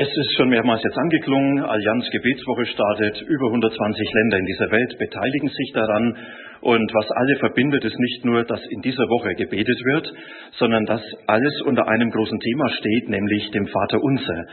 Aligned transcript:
Es 0.00 0.06
ist 0.06 0.32
schon 0.36 0.48
mehrmals 0.48 0.80
jetzt 0.84 0.96
angeklungen, 0.96 1.58
Allianz 1.58 2.08
Gebetswoche 2.12 2.66
startet, 2.66 3.20
über 3.20 3.46
120 3.46 4.08
Länder 4.14 4.38
in 4.38 4.46
dieser 4.46 4.70
Welt 4.70 4.96
beteiligen 4.96 5.48
sich 5.48 5.72
daran 5.74 6.16
und 6.60 6.94
was 6.94 7.10
alle 7.10 7.34
verbindet, 7.40 7.84
ist 7.84 7.98
nicht 7.98 8.24
nur, 8.24 8.44
dass 8.44 8.64
in 8.70 8.80
dieser 8.82 9.02
Woche 9.10 9.34
gebetet 9.34 9.80
wird, 9.90 10.14
sondern 10.52 10.86
dass 10.86 11.02
alles 11.26 11.62
unter 11.62 11.88
einem 11.88 12.10
großen 12.12 12.38
Thema 12.38 12.68
steht, 12.78 13.08
nämlich 13.08 13.50
dem 13.50 13.66
Vater 13.66 13.98
Unser. 14.00 14.46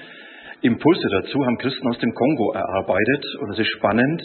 Impulse 0.63 1.07
dazu 1.11 1.45
haben 1.45 1.59
Christen 1.59 1.89
aus 1.89 1.99
dem 1.99 2.15
Kongo 2.15 2.53
erarbeitet 2.53 3.25
und 3.41 3.51
es 3.51 3.59
ist 3.59 3.71
spannend, 3.77 4.23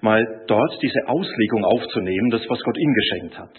mal 0.00 0.24
dort 0.46 0.78
diese 0.80 1.06
Auslegung 1.06 1.66
aufzunehmen, 1.66 2.30
das 2.30 2.48
was 2.48 2.62
Gott 2.62 2.78
ihnen 2.78 2.94
geschenkt 2.94 3.38
hat. 3.38 3.58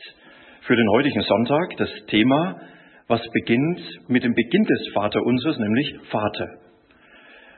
Für 0.62 0.76
den 0.76 0.90
heutigen 0.90 1.22
Sonntag 1.22 1.78
das 1.78 1.92
Thema, 2.08 2.60
was 3.08 3.22
beginnt 3.34 3.82
mit 4.08 4.24
dem 4.24 4.34
Beginn 4.34 4.64
des 4.64 4.94
Vater 4.96 5.22
Unseres, 5.22 5.60
nämlich 5.60 5.94
Vater. 6.10 6.63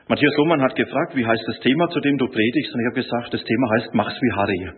Matthias 0.08 0.36
Lohmann 0.36 0.62
hat 0.62 0.76
gefragt, 0.76 1.16
wie 1.16 1.26
heißt 1.26 1.42
das 1.48 1.58
Thema, 1.60 1.88
zu 1.88 1.98
dem 1.98 2.16
du 2.16 2.28
predigst? 2.28 2.72
Und 2.72 2.80
ich 2.80 2.86
habe 2.86 3.02
gesagt, 3.02 3.34
das 3.34 3.42
Thema 3.42 3.70
heißt, 3.76 3.94
mach's 3.94 4.14
wie 4.20 4.32
Harry. 4.36 4.70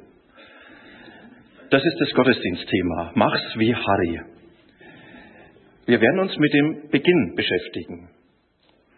Das 1.68 1.84
ist 1.84 2.00
das 2.00 2.14
Gottesdienstthema. 2.14 3.12
Mach's 3.14 3.58
wie 3.58 3.74
Harry. 3.74 4.20
Wir 5.84 6.00
werden 6.00 6.20
uns 6.20 6.34
mit 6.38 6.54
dem 6.54 6.88
Beginn 6.90 7.34
beschäftigen. 7.36 8.08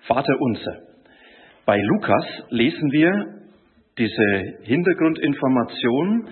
Vater 0.02 0.36
unser. 0.38 0.78
Bei 1.66 1.80
Lukas 1.80 2.24
lesen 2.50 2.92
wir 2.92 3.12
diese 3.98 4.54
Hintergrundinformation, 4.62 6.28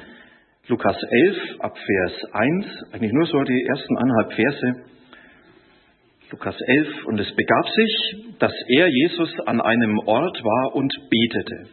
Lukas 0.69 0.97
11 1.11 1.37
ab 1.59 1.77
Vers 1.77 2.35
1, 2.35 2.67
eigentlich 2.93 3.13
nur 3.13 3.27
so 3.27 3.43
die 3.43 3.67
ersten 3.67 3.97
anderthalb 3.99 4.33
Verse. 4.35 4.98
Lukas 6.31 6.57
11. 6.61 7.07
Und 7.07 7.19
es 7.19 7.35
begab 7.35 7.69
sich, 7.69 8.37
dass 8.39 8.53
er, 8.69 8.89
Jesus, 8.89 9.41
an 9.47 9.63
einem 9.63 9.99
Ort 10.01 10.45
war 10.45 10.75
und 10.75 10.93
betete. 11.09 11.71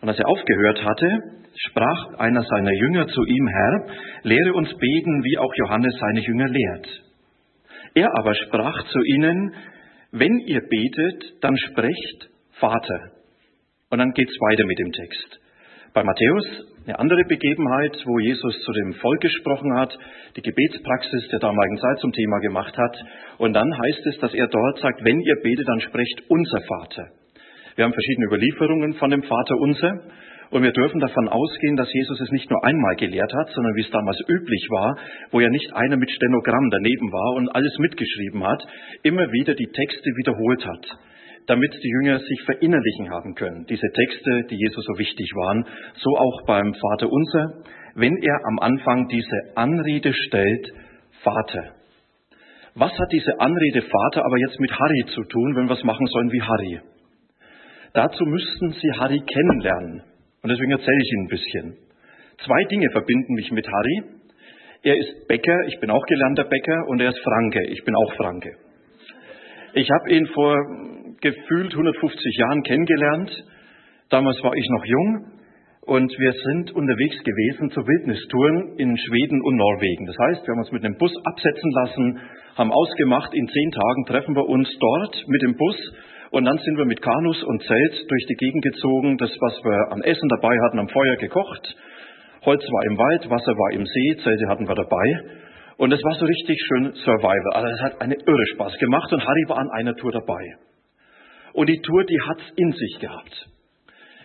Und 0.00 0.08
als 0.08 0.18
er 0.18 0.28
aufgehört 0.28 0.84
hatte, 0.84 1.18
sprach 1.54 2.14
einer 2.18 2.42
seiner 2.42 2.72
Jünger 2.72 3.06
zu 3.06 3.24
ihm, 3.24 3.46
Herr, 3.46 3.86
lehre 4.24 4.54
uns 4.54 4.76
beten, 4.76 5.22
wie 5.24 5.38
auch 5.38 5.54
Johannes 5.54 5.94
seine 6.00 6.20
Jünger 6.20 6.48
lehrt. 6.48 7.02
Er 7.94 8.10
aber 8.18 8.34
sprach 8.34 8.84
zu 8.88 8.98
ihnen, 9.02 9.54
wenn 10.10 10.36
ihr 10.40 10.62
betet, 10.62 11.42
dann 11.42 11.56
sprecht 11.56 12.28
Vater. 12.58 13.12
Und 13.90 13.98
dann 13.98 14.12
geht's 14.12 14.36
weiter 14.50 14.66
mit 14.66 14.78
dem 14.80 14.92
Text. 14.92 15.40
Bei 15.94 16.02
Matthäus 16.02 16.75
eine 16.86 16.98
andere 17.00 17.24
Begebenheit, 17.24 17.98
wo 18.04 18.18
Jesus 18.20 18.60
zu 18.60 18.72
dem 18.72 18.94
Volk 18.94 19.20
gesprochen 19.20 19.74
hat, 19.74 19.96
die 20.36 20.42
Gebetspraxis 20.42 21.28
der 21.32 21.40
damaligen 21.40 21.78
Zeit 21.78 21.98
zum 21.98 22.12
Thema 22.12 22.38
gemacht 22.38 22.78
hat. 22.78 22.96
Und 23.38 23.54
dann 23.54 23.76
heißt 23.76 24.06
es, 24.06 24.18
dass 24.20 24.32
er 24.32 24.46
dort 24.46 24.78
sagt, 24.78 25.04
wenn 25.04 25.18
ihr 25.20 25.34
betet, 25.42 25.66
dann 25.66 25.80
sprecht 25.80 26.22
unser 26.28 26.60
Vater. 26.62 27.08
Wir 27.74 27.84
haben 27.84 27.92
verschiedene 27.92 28.26
Überlieferungen 28.26 28.94
von 28.94 29.10
dem 29.10 29.24
Vater 29.24 29.56
unser. 29.58 30.00
Und 30.50 30.62
wir 30.62 30.70
dürfen 30.70 31.00
davon 31.00 31.28
ausgehen, 31.28 31.74
dass 31.74 31.92
Jesus 31.92 32.20
es 32.20 32.30
nicht 32.30 32.48
nur 32.48 32.64
einmal 32.64 32.94
gelehrt 32.94 33.34
hat, 33.34 33.50
sondern 33.50 33.74
wie 33.74 33.82
es 33.82 33.90
damals 33.90 34.20
üblich 34.28 34.68
war, 34.70 34.96
wo 35.32 35.40
ja 35.40 35.48
nicht 35.48 35.74
einer 35.74 35.96
mit 35.96 36.08
Stenogramm 36.08 36.70
daneben 36.70 37.10
war 37.10 37.34
und 37.34 37.48
alles 37.48 37.76
mitgeschrieben 37.78 38.46
hat, 38.46 38.64
immer 39.02 39.32
wieder 39.32 39.54
die 39.54 39.66
Texte 39.66 40.08
wiederholt 40.16 40.64
hat 40.64 40.86
damit 41.46 41.72
die 41.82 41.88
Jünger 41.88 42.18
sich 42.18 42.42
verinnerlichen 42.42 43.10
haben 43.10 43.34
können, 43.34 43.66
diese 43.66 43.86
Texte, 43.92 44.46
die 44.50 44.56
Jesus 44.56 44.84
so 44.84 44.98
wichtig 44.98 45.30
waren, 45.34 45.64
so 45.94 46.10
auch 46.16 46.46
beim 46.46 46.74
Vater 46.74 47.08
unser, 47.10 47.62
wenn 47.94 48.16
er 48.16 48.38
am 48.48 48.58
Anfang 48.58 49.08
diese 49.08 49.56
Anrede 49.56 50.12
stellt, 50.12 50.72
Vater. 51.22 51.72
Was 52.74 52.92
hat 52.98 53.10
diese 53.10 53.40
Anrede 53.40 53.82
Vater 53.82 54.24
aber 54.24 54.38
jetzt 54.38 54.60
mit 54.60 54.70
Harry 54.70 55.04
zu 55.14 55.22
tun, 55.24 55.56
wenn 55.56 55.66
wir 55.66 55.74
es 55.74 55.84
machen 55.84 56.06
sollen 56.06 56.30
wie 56.30 56.42
Harry? 56.42 56.80
Dazu 57.94 58.24
müssten 58.26 58.72
Sie 58.72 58.92
Harry 58.98 59.20
kennenlernen. 59.20 60.02
Und 60.42 60.50
deswegen 60.50 60.72
erzähle 60.72 61.00
ich 61.00 61.12
Ihnen 61.12 61.24
ein 61.24 61.28
bisschen. 61.28 61.76
Zwei 62.44 62.64
Dinge 62.64 62.90
verbinden 62.92 63.32
mich 63.32 63.50
mit 63.50 63.66
Harry. 63.66 64.02
Er 64.82 64.98
ist 64.98 65.26
Bäcker, 65.26 65.66
ich 65.68 65.80
bin 65.80 65.90
auch 65.90 66.04
gelernter 66.04 66.44
Bäcker, 66.44 66.86
und 66.88 67.00
er 67.00 67.08
ist 67.08 67.18
Franke, 67.20 67.62
ich 67.68 67.82
bin 67.84 67.94
auch 67.96 68.12
Franke. 68.16 68.50
Ich 69.72 69.90
habe 69.90 70.10
ihn 70.10 70.26
vor 70.26 70.54
gefühlt 71.20 71.72
150 71.72 72.36
Jahren 72.38 72.62
kennengelernt. 72.62 73.30
Damals 74.10 74.42
war 74.42 74.54
ich 74.54 74.66
noch 74.70 74.84
jung 74.84 75.36
und 75.86 76.10
wir 76.18 76.32
sind 76.32 76.72
unterwegs 76.72 77.18
gewesen 77.22 77.70
zu 77.70 77.80
Wildnistouren 77.80 78.76
in 78.78 78.96
Schweden 78.98 79.40
und 79.42 79.56
Norwegen. 79.56 80.06
Das 80.06 80.16
heißt, 80.18 80.46
wir 80.46 80.52
haben 80.52 80.60
uns 80.60 80.72
mit 80.72 80.84
einem 80.84 80.96
Bus 80.98 81.12
absetzen 81.24 81.70
lassen, 81.70 82.20
haben 82.56 82.72
ausgemacht, 82.72 83.32
in 83.34 83.46
zehn 83.46 83.70
Tagen 83.70 84.04
treffen 84.06 84.34
wir 84.34 84.46
uns 84.48 84.68
dort 84.78 85.24
mit 85.28 85.42
dem 85.42 85.56
Bus 85.56 85.76
und 86.30 86.44
dann 86.44 86.58
sind 86.58 86.76
wir 86.76 86.84
mit 86.86 87.00
Kanus 87.00 87.42
und 87.44 87.62
Zelt 87.62 88.10
durch 88.10 88.26
die 88.26 88.34
Gegend 88.34 88.62
gezogen. 88.64 89.16
Das, 89.18 89.30
was 89.40 89.64
wir 89.64 89.92
an 89.92 90.02
Essen 90.02 90.28
dabei 90.28 90.56
hatten, 90.66 90.78
am 90.80 90.88
Feuer 90.88 91.16
gekocht. 91.16 91.76
Holz 92.44 92.62
war 92.62 92.84
im 92.90 92.98
Wald, 92.98 93.30
Wasser 93.30 93.52
war 93.52 93.72
im 93.72 93.86
See, 93.86 94.16
Zelte 94.22 94.48
hatten 94.48 94.68
wir 94.68 94.74
dabei. 94.74 95.06
Und 95.78 95.92
es 95.92 96.02
war 96.02 96.14
so 96.14 96.24
richtig 96.24 96.58
schön 96.66 96.92
Survival. 96.94 97.52
Also 97.54 97.68
es 97.68 97.80
hat 97.82 98.00
eine 98.00 98.14
irre 98.14 98.46
Spaß 98.54 98.78
gemacht 98.78 99.12
und 99.12 99.26
Harry 99.26 99.44
war 99.48 99.58
an 99.58 99.70
einer 99.70 99.94
Tour 99.94 100.12
dabei. 100.12 100.56
Und 101.56 101.70
die 101.70 101.80
Tour, 101.80 102.04
die 102.04 102.20
hat's 102.20 102.44
in 102.56 102.70
sich 102.72 102.98
gehabt. 103.00 103.48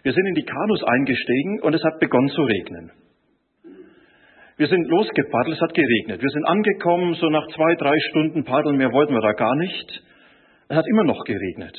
Wir 0.03 0.11
sind 0.11 0.27
in 0.27 0.35
die 0.35 0.43
Kanus 0.43 0.83
eingestiegen 0.83 1.61
und 1.61 1.73
es 1.73 1.81
hat 1.81 1.97
begonnen 2.01 2.27
zu 2.27 2.41
regnen. 2.41 2.91
Wir 4.57 4.67
sind 4.67 4.85
losgepaddelt, 4.89 5.55
es 5.55 5.61
hat 5.61 5.73
geregnet. 5.73 6.21
Wir 6.21 6.29
sind 6.29 6.45
angekommen, 6.45 7.13
so 7.13 7.29
nach 7.29 7.47
zwei, 7.55 7.75
drei 7.75 7.95
Stunden 8.09 8.43
Paddeln, 8.43 8.75
mehr 8.75 8.91
wollten 8.91 9.13
wir 9.13 9.21
da 9.21 9.31
gar 9.31 9.55
nicht. 9.55 10.03
Es 10.67 10.75
hat 10.75 10.85
immer 10.91 11.05
noch 11.05 11.23
geregnet. 11.23 11.73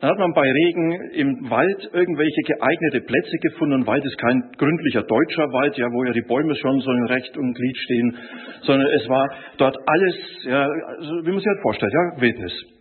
Dann 0.00 0.12
hat 0.12 0.18
man 0.18 0.32
bei 0.32 0.50
Regen 0.50 1.10
im 1.10 1.50
Wald 1.50 1.90
irgendwelche 1.92 2.40
geeignete 2.46 3.02
Plätze 3.02 3.36
gefunden. 3.42 3.74
Und 3.74 3.86
Wald 3.86 4.04
ist 4.06 4.16
kein 4.16 4.50
gründlicher 4.56 5.02
deutscher 5.02 5.52
Wald, 5.52 5.76
ja, 5.76 5.92
wo 5.92 6.04
ja 6.04 6.12
die 6.12 6.22
Bäume 6.26 6.56
schon 6.56 6.80
so 6.80 6.90
in 6.90 7.04
Recht 7.04 7.36
und 7.36 7.52
Glied 7.52 7.76
stehen, 7.76 8.16
sondern 8.62 8.88
es 8.98 9.06
war 9.10 9.28
dort 9.58 9.76
alles, 9.76 10.16
ja, 10.44 10.62
also, 10.62 11.26
wie 11.26 11.30
man 11.30 11.38
sich 11.38 11.46
halt 11.46 11.60
vorstellt, 11.60 11.92
ja, 11.92 12.20
Wildnis. 12.22 12.79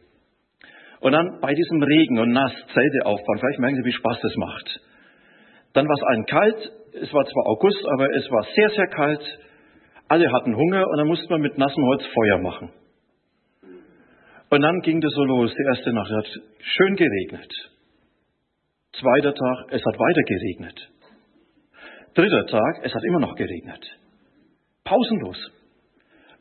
Und 0.99 1.13
dann 1.13 1.39
bei 1.39 1.53
diesem 1.53 1.81
Regen 1.81 2.19
und 2.19 2.31
nass 2.31 2.51
Zelte 2.73 3.05
aufbauen, 3.05 3.39
vielleicht 3.39 3.59
merken 3.59 3.77
Sie, 3.77 3.85
wie 3.85 3.93
Spaß 3.93 4.19
das 4.21 4.35
macht. 4.35 4.79
Dann 5.73 5.87
war 5.87 5.95
es 5.95 6.03
allen 6.03 6.25
kalt, 6.25 6.71
es 6.93 7.13
war 7.13 7.23
zwar 7.25 7.47
August, 7.47 7.85
aber 7.93 8.13
es 8.15 8.29
war 8.31 8.43
sehr, 8.55 8.69
sehr 8.69 8.87
kalt. 8.87 9.39
Alle 10.07 10.31
hatten 10.31 10.55
Hunger 10.55 10.87
und 10.87 10.97
dann 10.97 11.07
musste 11.07 11.29
man 11.29 11.41
mit 11.41 11.57
nassem 11.57 11.83
Holz 11.83 12.03
Feuer 12.13 12.39
machen. 12.39 12.71
Und 14.49 14.61
dann 14.61 14.79
ging 14.81 14.99
das 14.99 15.13
so 15.13 15.23
los. 15.23 15.53
Die 15.53 15.63
erste 15.63 15.93
Nacht 15.93 16.11
hat 16.11 16.27
schön 16.59 16.95
geregnet. 16.95 17.51
Zweiter 18.93 19.33
Tag, 19.33 19.67
es 19.69 19.85
hat 19.85 19.99
weiter 19.99 20.23
geregnet. 20.23 20.89
Dritter 22.15 22.47
Tag, 22.47 22.79
es 22.83 22.93
hat 22.93 23.03
immer 23.03 23.19
noch 23.19 23.35
geregnet. 23.35 23.85
Pausenlos. 24.83 25.51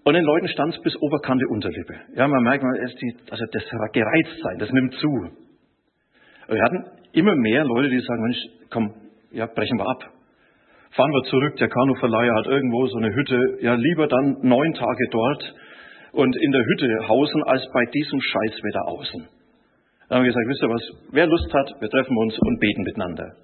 Und 0.09 0.15
den 0.15 0.25
Leuten 0.25 0.49
stand 0.49 0.75
es 0.75 0.81
bis 0.81 0.97
Oberkante 1.03 1.45
Unterlippe. 1.49 1.93
Ja, 2.17 2.27
man 2.27 2.43
merkt, 2.43 2.65
also 2.65 3.45
das 3.53 3.63
gereizt 3.93 4.41
sein, 4.43 4.59
das 4.59 4.73
nimmt 4.73 4.95
zu. 4.95 5.07
Und 5.07 5.35
wir 6.49 6.63
hatten 6.63 6.83
immer 7.13 7.37
mehr 7.37 7.63
Leute, 7.63 7.91
die 7.91 8.01
sagen, 8.01 8.23
Mensch, 8.23 8.39
komm, 8.71 8.95
ja, 9.33 9.45
brechen 9.45 9.77
wir 9.77 9.87
ab. 9.87 10.11
Fahren 10.93 11.11
wir 11.11 11.29
zurück, 11.29 11.57
der 11.57 11.69
Kanuverleiher 11.69 12.35
hat 12.37 12.47
irgendwo 12.47 12.87
so 12.87 12.97
eine 12.97 13.15
Hütte, 13.15 13.59
ja, 13.61 13.75
lieber 13.75 14.07
dann 14.07 14.39
neun 14.41 14.73
Tage 14.73 15.09
dort 15.11 15.55
und 16.13 16.35
in 16.37 16.53
der 16.53 16.65
Hütte 16.65 17.07
hausen, 17.07 17.43
als 17.43 17.71
bei 17.75 17.85
diesem 17.93 18.19
Scheißwetter 18.19 18.89
außen. 18.89 19.29
Dann 20.09 20.17
haben 20.17 20.25
wir 20.25 20.33
gesagt, 20.33 20.49
wisst 20.49 20.63
ihr 20.63 20.71
was, 20.71 21.13
wer 21.13 21.27
Lust 21.27 21.53
hat, 21.53 21.83
wir 21.83 21.89
treffen 21.91 22.17
uns 22.17 22.39
und 22.39 22.61
beten 22.61 22.83
miteinander 22.83 23.35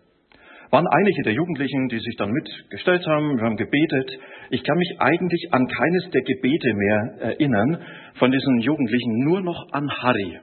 waren 0.75 0.89
einige 0.89 1.23
der 1.23 1.35
Jugendlichen, 1.35 1.87
die 1.87 2.01
sich 2.01 2.17
dann 2.17 2.33
mitgestellt 2.33 3.07
haben, 3.07 3.37
wir 3.37 3.45
haben 3.45 3.57
gebetet. 3.57 4.19
Ich 4.51 4.65
kann 4.65 4.77
mich 4.77 4.97
eigentlich 4.99 5.47
an 5.53 5.69
keines 5.69 6.11
der 6.11 6.23
Gebete 6.23 6.75
mehr 6.75 7.15
erinnern 7.21 7.79
von 8.19 8.33
diesen 8.33 8.59
Jugendlichen, 8.59 9.21
nur 9.21 9.41
noch 9.41 9.69
an 9.71 9.89
Harry. 10.03 10.41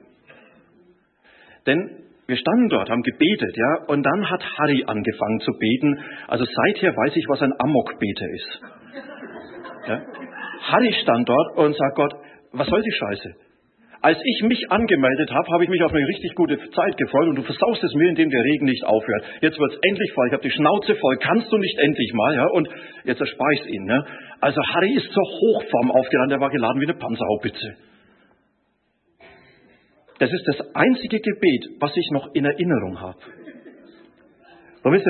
Denn 1.66 1.98
wir 2.26 2.36
standen 2.38 2.70
dort, 2.70 2.88
haben 2.88 3.02
gebetet, 3.02 3.54
ja, 3.54 3.84
und 3.88 4.02
dann 4.02 4.30
hat 4.30 4.42
Harry 4.56 4.82
angefangen 4.86 5.40
zu 5.40 5.52
beten. 5.58 5.98
Also 6.28 6.46
seither 6.46 6.96
weiß 6.96 7.14
ich, 7.14 7.26
was 7.28 7.42
ein 7.42 7.52
Amokbeter 7.58 8.26
ist. 8.30 8.62
Ja. 9.86 10.00
Harry 10.62 10.94
stand 11.02 11.28
dort 11.28 11.58
und 11.58 11.76
sagt 11.76 11.96
Gott, 11.96 12.14
was 12.52 12.68
soll 12.68 12.80
die 12.80 12.92
Scheiße? 12.92 13.34
Als 14.02 14.18
ich 14.18 14.42
mich 14.42 14.60
angemeldet 14.68 15.30
habe, 15.30 15.46
habe 15.52 15.62
ich 15.62 15.70
mich 15.70 15.80
auf 15.84 15.94
eine 15.94 16.04
richtig 16.04 16.34
gute 16.34 16.58
Zeit 16.58 16.96
gefreut 16.96 17.28
und 17.28 17.36
du 17.36 17.42
versaust 17.42 17.84
es 17.84 17.94
mir, 17.94 18.08
indem 18.08 18.30
der 18.30 18.42
Regen 18.42 18.66
nicht 18.66 18.84
aufhört. 18.84 19.24
Jetzt 19.40 19.58
wird 19.60 19.72
es 19.72 19.78
endlich 19.80 20.12
voll. 20.12 20.26
Ich 20.26 20.32
habe 20.32 20.42
die 20.42 20.50
Schnauze 20.50 20.96
voll. 20.96 21.18
Kannst 21.18 21.52
du 21.52 21.56
nicht 21.56 21.78
endlich 21.78 22.12
mal? 22.12 22.34
Ja? 22.34 22.46
Und 22.48 22.68
jetzt 23.04 23.20
erspare 23.20 23.54
ich 23.54 23.66
ihn. 23.72 23.84
Ne? 23.84 24.04
Also 24.40 24.60
Harry 24.74 24.92
ist 24.92 25.08
zur 25.12 25.22
Hochform 25.22 25.92
aufgeladen. 25.92 26.30
Der 26.30 26.40
war 26.40 26.50
geladen 26.50 26.80
wie 26.80 26.86
eine 26.86 26.98
Panzerhaubitze. 26.98 27.76
Das 30.18 30.32
ist 30.32 30.48
das 30.48 30.74
einzige 30.74 31.20
Gebet, 31.20 31.68
was 31.78 31.96
ich 31.96 32.10
noch 32.10 32.34
in 32.34 32.44
Erinnerung 32.44 33.00
habe. 33.00 33.18
Und 34.82 35.00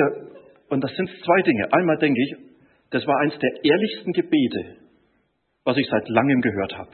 und 0.69 0.83
das 0.83 0.91
sind 0.95 1.09
zwei 1.23 1.41
Dinge. 1.41 1.73
Einmal 1.73 1.97
denke 1.97 2.21
ich, 2.21 2.35
das 2.91 3.05
war 3.07 3.19
eins 3.21 3.33
der 3.39 3.51
ehrlichsten 3.63 4.11
Gebete, 4.13 4.77
was 5.63 5.77
ich 5.77 5.87
seit 5.89 6.07
langem 6.09 6.41
gehört 6.41 6.77
habe. 6.77 6.91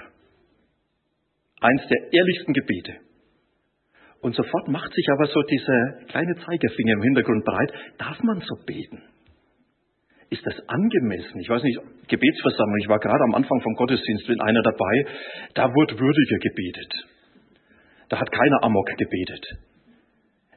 Eins 1.62 1.82
der 1.88 2.14
ehrlichsten 2.14 2.54
Gebete. 2.54 2.96
Und 4.22 4.36
sofort 4.36 4.68
macht 4.68 4.94
sich 4.94 5.08
aber 5.12 5.28
so 5.28 5.42
dieser 5.44 6.06
kleine 6.08 6.36
Zeigefinger 6.36 6.94
im 6.94 7.04
Hintergrund 7.04 7.46
breit. 7.46 7.74
Darf 7.98 8.22
man 8.24 8.42
so 8.42 8.56
beten? 8.66 9.02
Ist 10.30 10.46
das 10.46 10.56
angemessen? 10.68 11.40
Ich 11.40 11.50
weiß 11.50 11.64
nicht, 11.64 11.80
Gebetsversammlung, 12.08 12.78
ich 12.82 12.88
war 12.90 13.00
gerade 13.00 13.24
am 13.24 13.36
Anfang 13.36 13.62
vom 13.62 13.74
Gottesdienst 13.76 14.30
mit 14.30 14.42
einer 14.42 14.62
dabei, 14.62 15.06
da 15.56 15.74
wurde 15.74 15.98
würdiger 15.98 16.38
gebetet. 16.38 16.94
Da 18.10 18.20
hat 18.20 18.32
keiner 18.32 18.64
Amok 18.64 18.88
gebetet. 18.98 19.46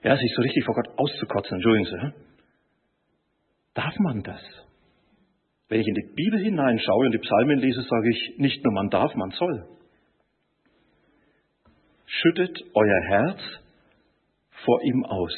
Ja, 0.02 0.16
sich 0.16 0.32
so 0.36 0.42
richtig 0.42 0.64
vor 0.64 0.74
Gott 0.74 0.88
auszukotzen, 0.98 1.56
entschuldigen 1.56 1.86
Sie. 1.86 2.12
Darf 3.74 3.94
man 4.00 4.22
das? 4.22 4.40
Wenn 5.68 5.80
ich 5.80 5.86
in 5.86 5.94
die 5.94 6.14
Bibel 6.14 6.40
hineinschaue 6.40 7.06
und 7.06 7.12
die 7.12 7.18
Psalmen 7.18 7.58
lese, 7.58 7.80
sage 7.82 8.10
ich 8.10 8.38
nicht 8.38 8.62
nur 8.64 8.74
man 8.74 8.90
darf, 8.90 9.14
man 9.14 9.30
soll. 9.30 9.68
Schüttet 12.20 12.58
euer 12.74 13.00
Herz 13.08 13.40
vor 14.64 14.82
ihm 14.84 15.04
aus. 15.04 15.34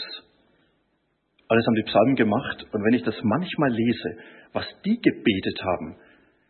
Alles 1.48 1.66
haben 1.66 1.74
die 1.76 1.84
Psalmen 1.84 2.16
gemacht. 2.16 2.66
Und 2.72 2.84
wenn 2.84 2.94
ich 2.94 3.04
das 3.04 3.14
manchmal 3.22 3.70
lese, 3.70 4.16
was 4.52 4.66
die 4.84 5.00
gebetet 5.00 5.62
haben, 5.62 5.96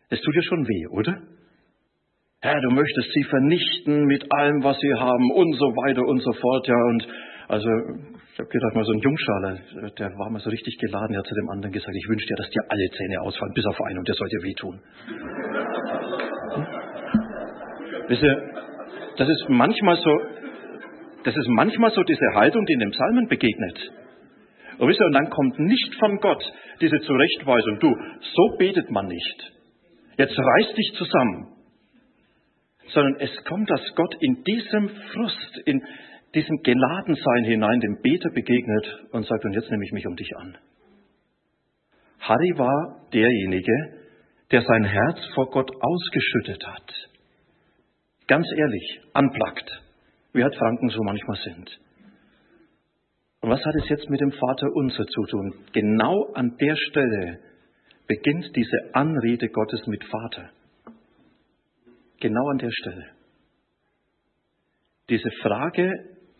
es 0.09 0.19
tut 0.21 0.35
ja 0.35 0.41
schon 0.41 0.67
weh, 0.67 0.87
oder? 0.87 1.21
Herr, 2.41 2.59
du 2.59 2.69
möchtest 2.71 3.11
sie 3.13 3.23
vernichten 3.23 4.05
mit 4.05 4.25
allem, 4.31 4.63
was 4.63 4.79
sie 4.79 4.93
haben 4.93 5.31
und 5.31 5.53
so 5.53 5.65
weiter 5.65 6.01
und 6.01 6.19
so 6.21 6.33
fort. 6.33 6.67
Ja, 6.67 6.75
und 6.75 7.07
also, 7.47 7.69
ich 8.33 8.39
habe 8.39 8.49
gedacht, 8.49 8.75
mal 8.75 8.85
so 8.85 8.93
ein 8.93 8.99
Jungschaler, 8.99 9.59
der 9.97 10.09
war 10.17 10.31
mal 10.31 10.39
so 10.39 10.49
richtig 10.49 10.77
geladen, 10.79 11.09
der 11.09 11.19
hat 11.19 11.27
zu 11.27 11.35
dem 11.35 11.49
anderen 11.49 11.71
gesagt, 11.71 11.95
ich 11.95 12.09
wünsche 12.09 12.25
dir, 12.25 12.35
dass 12.35 12.49
dir 12.49 12.61
alle 12.67 12.89
Zähne 12.97 13.21
ausfallen, 13.21 13.53
bis 13.53 13.65
auf 13.65 13.79
einen, 13.81 13.99
und 13.99 14.07
der 14.07 14.15
soll 14.15 14.29
dir 14.29 14.43
wehtun. 14.43 14.81
Hm? 16.55 16.65
Wisst 18.07 18.23
ihr, 18.23 18.64
das 19.17 19.29
ist 19.29 19.45
manchmal 19.49 19.97
so, 19.97 20.11
das 21.23 21.35
ist 21.35 21.47
manchmal 21.47 21.91
so 21.91 22.03
diese 22.03 22.33
Haltung, 22.33 22.65
die 22.65 22.73
in 22.73 22.79
den 22.79 22.91
Psalmen 22.91 23.27
begegnet. 23.27 23.91
Und 24.77 24.89
wisst 24.89 24.99
ihr, 24.99 25.05
und 25.07 25.13
dann 25.13 25.29
kommt 25.29 25.59
nicht 25.59 25.95
von 25.95 26.17
Gott 26.19 26.43
diese 26.81 26.99
Zurechtweisung, 26.99 27.79
du, 27.79 27.95
so 28.21 28.57
betet 28.57 28.91
man 28.91 29.07
nicht. 29.07 29.53
Jetzt 30.17 30.37
reiß 30.37 30.75
dich 30.75 30.93
zusammen. 30.97 31.47
Sondern 32.87 33.15
es 33.19 33.43
kommt, 33.45 33.69
dass 33.69 33.81
Gott 33.95 34.15
in 34.19 34.43
diesem 34.43 34.89
Frust, 34.89 35.61
in 35.65 35.81
diesem 36.33 36.57
Geladensein 36.63 37.45
hinein 37.45 37.79
dem 37.79 38.01
Beter 38.01 38.29
begegnet 38.29 39.05
und 39.11 39.25
sagt, 39.25 39.45
und 39.45 39.53
jetzt 39.53 39.71
nehme 39.71 39.83
ich 39.85 39.91
mich 39.93 40.05
um 40.05 40.15
dich 40.15 40.29
an. 40.37 40.57
Harry 42.19 42.53
war 42.57 43.07
derjenige, 43.13 43.73
der 44.51 44.61
sein 44.61 44.83
Herz 44.83 45.19
vor 45.33 45.49
Gott 45.49 45.71
ausgeschüttet 45.79 46.65
hat. 46.67 47.14
Ganz 48.27 48.47
ehrlich, 48.57 49.01
anplagt, 49.13 49.83
wie 50.33 50.43
halt 50.43 50.55
Franken 50.55 50.89
so 50.89 51.03
manchmal 51.03 51.37
sind. 51.43 51.79
Und 53.41 53.51
was 53.51 53.63
hat 53.63 53.75
es 53.75 53.89
jetzt 53.89 54.09
mit 54.09 54.19
dem 54.21 54.31
Vater 54.31 54.67
unser 54.73 55.05
zu 55.05 55.23
tun? 55.25 55.53
Genau 55.71 56.31
an 56.33 56.57
der 56.59 56.75
Stelle 56.75 57.39
beginnt 58.07 58.55
diese 58.55 58.77
Anrede 58.93 59.49
Gottes 59.49 59.85
mit 59.85 60.03
Vater. 60.03 60.49
Genau 62.19 62.47
an 62.49 62.57
der 62.57 62.71
Stelle. 62.71 63.05
Diese 65.09 65.29
Frage, 65.43 65.91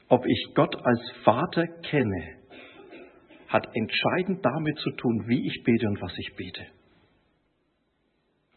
ob 0.10 0.26
ich 0.26 0.54
Gott 0.56 0.76
als 0.84 1.12
Vater 1.24 1.68
kenne, 1.84 2.38
hat 3.48 3.68
entscheidend 3.76 4.44
damit 4.44 4.78
zu 4.80 4.90
tun, 4.92 5.26
wie 5.28 5.46
ich 5.46 5.64
bete 5.64 5.88
und 5.88 6.02
was 6.02 6.14
ich 6.18 6.36
bete. 6.36 6.66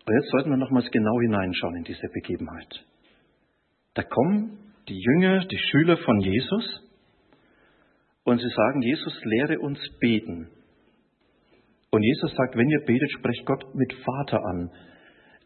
Und 0.07 0.15
jetzt 0.15 0.31
sollten 0.31 0.51
wir 0.51 0.57
nochmals 0.57 0.91
genau 0.91 1.21
hineinschauen 1.21 1.77
in 1.77 1.85
diese 1.85 2.09
Begebenheit. 2.09 2.87
Da 3.99 4.05
kommen 4.05 4.57
die 4.87 5.01
Jünger, 5.01 5.45
die 5.47 5.59
Schüler 5.59 5.97
von 5.97 6.21
Jesus 6.21 6.89
und 8.23 8.39
sie 8.39 8.49
sagen, 8.49 8.81
Jesus 8.81 9.25
lehre 9.25 9.59
uns 9.59 9.81
beten. 9.99 10.53
Und 11.91 12.05
Jesus 12.05 12.33
sagt, 12.37 12.55
wenn 12.55 12.69
ihr 12.69 12.85
betet, 12.87 13.11
sprecht 13.11 13.45
Gott 13.45 13.75
mit 13.75 13.93
Vater 14.05 14.39
an. 14.45 14.71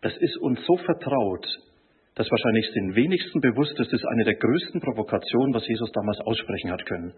Das 0.03 0.15
ist 0.19 0.37
uns 0.37 0.61
so 0.67 0.77
vertraut, 0.77 1.47
dass 2.15 2.31
wahrscheinlich 2.31 2.71
den 2.75 2.95
wenigsten 2.95 3.41
bewusst 3.41 3.73
ist, 3.81 3.91
das 3.91 4.01
ist 4.01 4.05
eine 4.05 4.25
der 4.25 4.35
größten 4.35 4.83
Provokationen, 4.83 5.55
was 5.55 5.67
Jesus 5.67 5.91
damals 5.93 6.21
aussprechen 6.21 6.73
hat 6.73 6.85
können. 6.85 7.15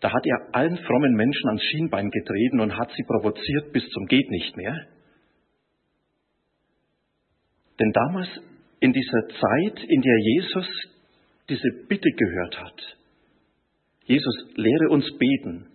Da 0.00 0.14
hat 0.14 0.24
er 0.24 0.54
allen 0.54 0.78
frommen 0.78 1.12
Menschen 1.12 1.46
ans 1.48 1.62
Schienbein 1.62 2.10
getreten 2.10 2.60
und 2.60 2.78
hat 2.78 2.90
sie 2.96 3.02
provoziert 3.02 3.74
bis 3.74 3.86
zum 3.90 4.06
geht 4.06 4.30
nicht 4.30 4.56
mehr. 4.56 4.80
Denn 7.78 7.92
damals 7.92 8.30
in 8.82 8.92
dieser 8.92 9.28
Zeit, 9.28 9.84
in 9.88 10.02
der 10.02 10.18
Jesus 10.18 10.66
diese 11.48 11.68
Bitte 11.88 12.10
gehört 12.10 12.60
hat, 12.60 12.80
Jesus, 14.04 14.34
lehre 14.56 14.88
uns 14.90 15.06
beten. 15.16 15.68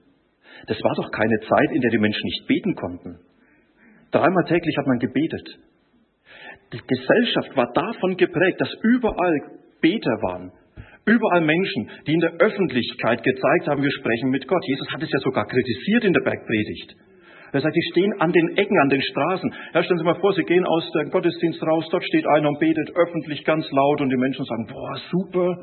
Das 0.68 0.77
war 0.83 0.94
doch 0.95 1.09
keine 1.12 1.39
Zeit, 1.39 1.71
in 1.71 1.81
der 1.81 1.92
die 1.92 2.00
Menschen 2.00 2.25
nicht 2.25 2.48
beten 2.48 2.75
konnten. 2.75 3.19
Dreimal 4.12 4.44
täglich 4.45 4.75
hat 4.77 4.88
man 4.88 5.00
gebetet. 5.00 5.57
Die 6.74 6.81
Gesellschaft 6.86 7.56
war 7.56 7.71
davon 7.71 8.18
geprägt, 8.18 8.59
dass 8.59 8.74
überall 8.83 9.39
Beter 9.80 10.12
waren. 10.27 10.51
Überall 11.06 11.42
Menschen, 11.42 11.89
die 12.06 12.13
in 12.13 12.19
der 12.19 12.33
Öffentlichkeit 12.33 13.24
gezeigt 13.24 13.68
haben, 13.68 13.81
wir 13.81 13.92
sprechen 14.00 14.30
mit 14.30 14.45
Gott. 14.45 14.63
Jesus 14.68 14.92
hat 14.92 15.01
es 15.01 15.09
ja 15.09 15.19
sogar 15.19 15.48
kritisiert 15.48 16.04
in 16.04 16.12
der 16.12 16.21
Bergpredigt. 16.21 16.95
Er 17.51 17.61
sagt, 17.61 17.75
die 17.75 17.89
stehen 17.91 18.13
an 18.19 18.31
den 18.31 18.57
Ecken, 18.57 18.77
an 18.79 18.89
den 18.89 19.01
Straßen. 19.01 19.53
Ja, 19.73 19.83
stellen 19.83 19.99
Sie 19.99 20.05
mal 20.05 20.19
vor, 20.19 20.33
Sie 20.33 20.44
gehen 20.44 20.65
aus 20.65 20.91
dem 20.91 21.11
Gottesdienst 21.11 21.63
raus, 21.63 21.88
dort 21.91 22.03
steht 22.03 22.25
einer 22.27 22.49
und 22.49 22.59
betet 22.59 22.91
öffentlich 22.95 23.44
ganz 23.45 23.65
laut 23.71 24.01
und 24.01 24.09
die 24.09 24.17
Menschen 24.17 24.45
sagen, 24.45 24.67
boah, 24.67 24.97
super, 25.11 25.57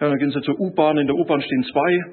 ja, 0.00 0.08
dann 0.08 0.18
gehen 0.18 0.30
sie 0.30 0.40
zur 0.40 0.58
U-Bahn, 0.58 0.96
in 0.96 1.06
der 1.06 1.14
U-Bahn 1.14 1.42
stehen 1.42 1.62
zwei 1.64 2.04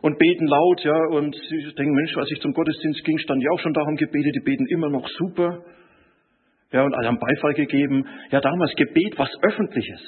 und 0.00 0.18
beten 0.18 0.46
laut, 0.46 0.82
ja, 0.82 0.96
und 1.10 1.36
sie 1.36 1.74
denken, 1.76 1.92
Mensch, 1.92 2.16
als 2.16 2.30
ich 2.32 2.40
zum 2.40 2.54
Gottesdienst 2.54 3.04
ging, 3.04 3.18
stand 3.18 3.42
ich 3.42 3.50
auch 3.50 3.60
schon 3.60 3.74
darum 3.74 3.94
gebetet, 3.96 4.34
die 4.34 4.44
beten 4.44 4.66
immer 4.68 4.88
noch 4.88 5.06
super. 5.18 5.62
Ja, 6.72 6.82
und 6.82 6.94
alle 6.94 7.08
haben 7.08 7.18
Beifall 7.18 7.52
gegeben. 7.52 8.06
Ja, 8.30 8.40
damals 8.40 8.74
Gebet 8.74 9.18
was 9.18 9.28
Öffentliches. 9.42 10.00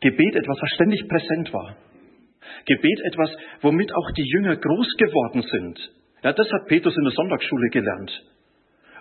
Gebet 0.00 0.34
etwas, 0.34 0.58
was 0.60 0.70
ständig 0.74 1.06
präsent 1.06 1.52
war. 1.52 1.76
Gebet 2.66 3.00
etwas, 3.04 3.30
womit 3.60 3.94
auch 3.94 4.10
die 4.16 4.26
Jünger 4.26 4.56
groß 4.56 4.96
geworden 4.96 5.42
sind. 5.42 5.92
Ja, 6.26 6.32
das 6.32 6.50
hat 6.50 6.66
Petrus 6.66 6.96
in 6.96 7.04
der 7.04 7.12
Sonntagsschule 7.12 7.68
gelernt. 7.70 8.10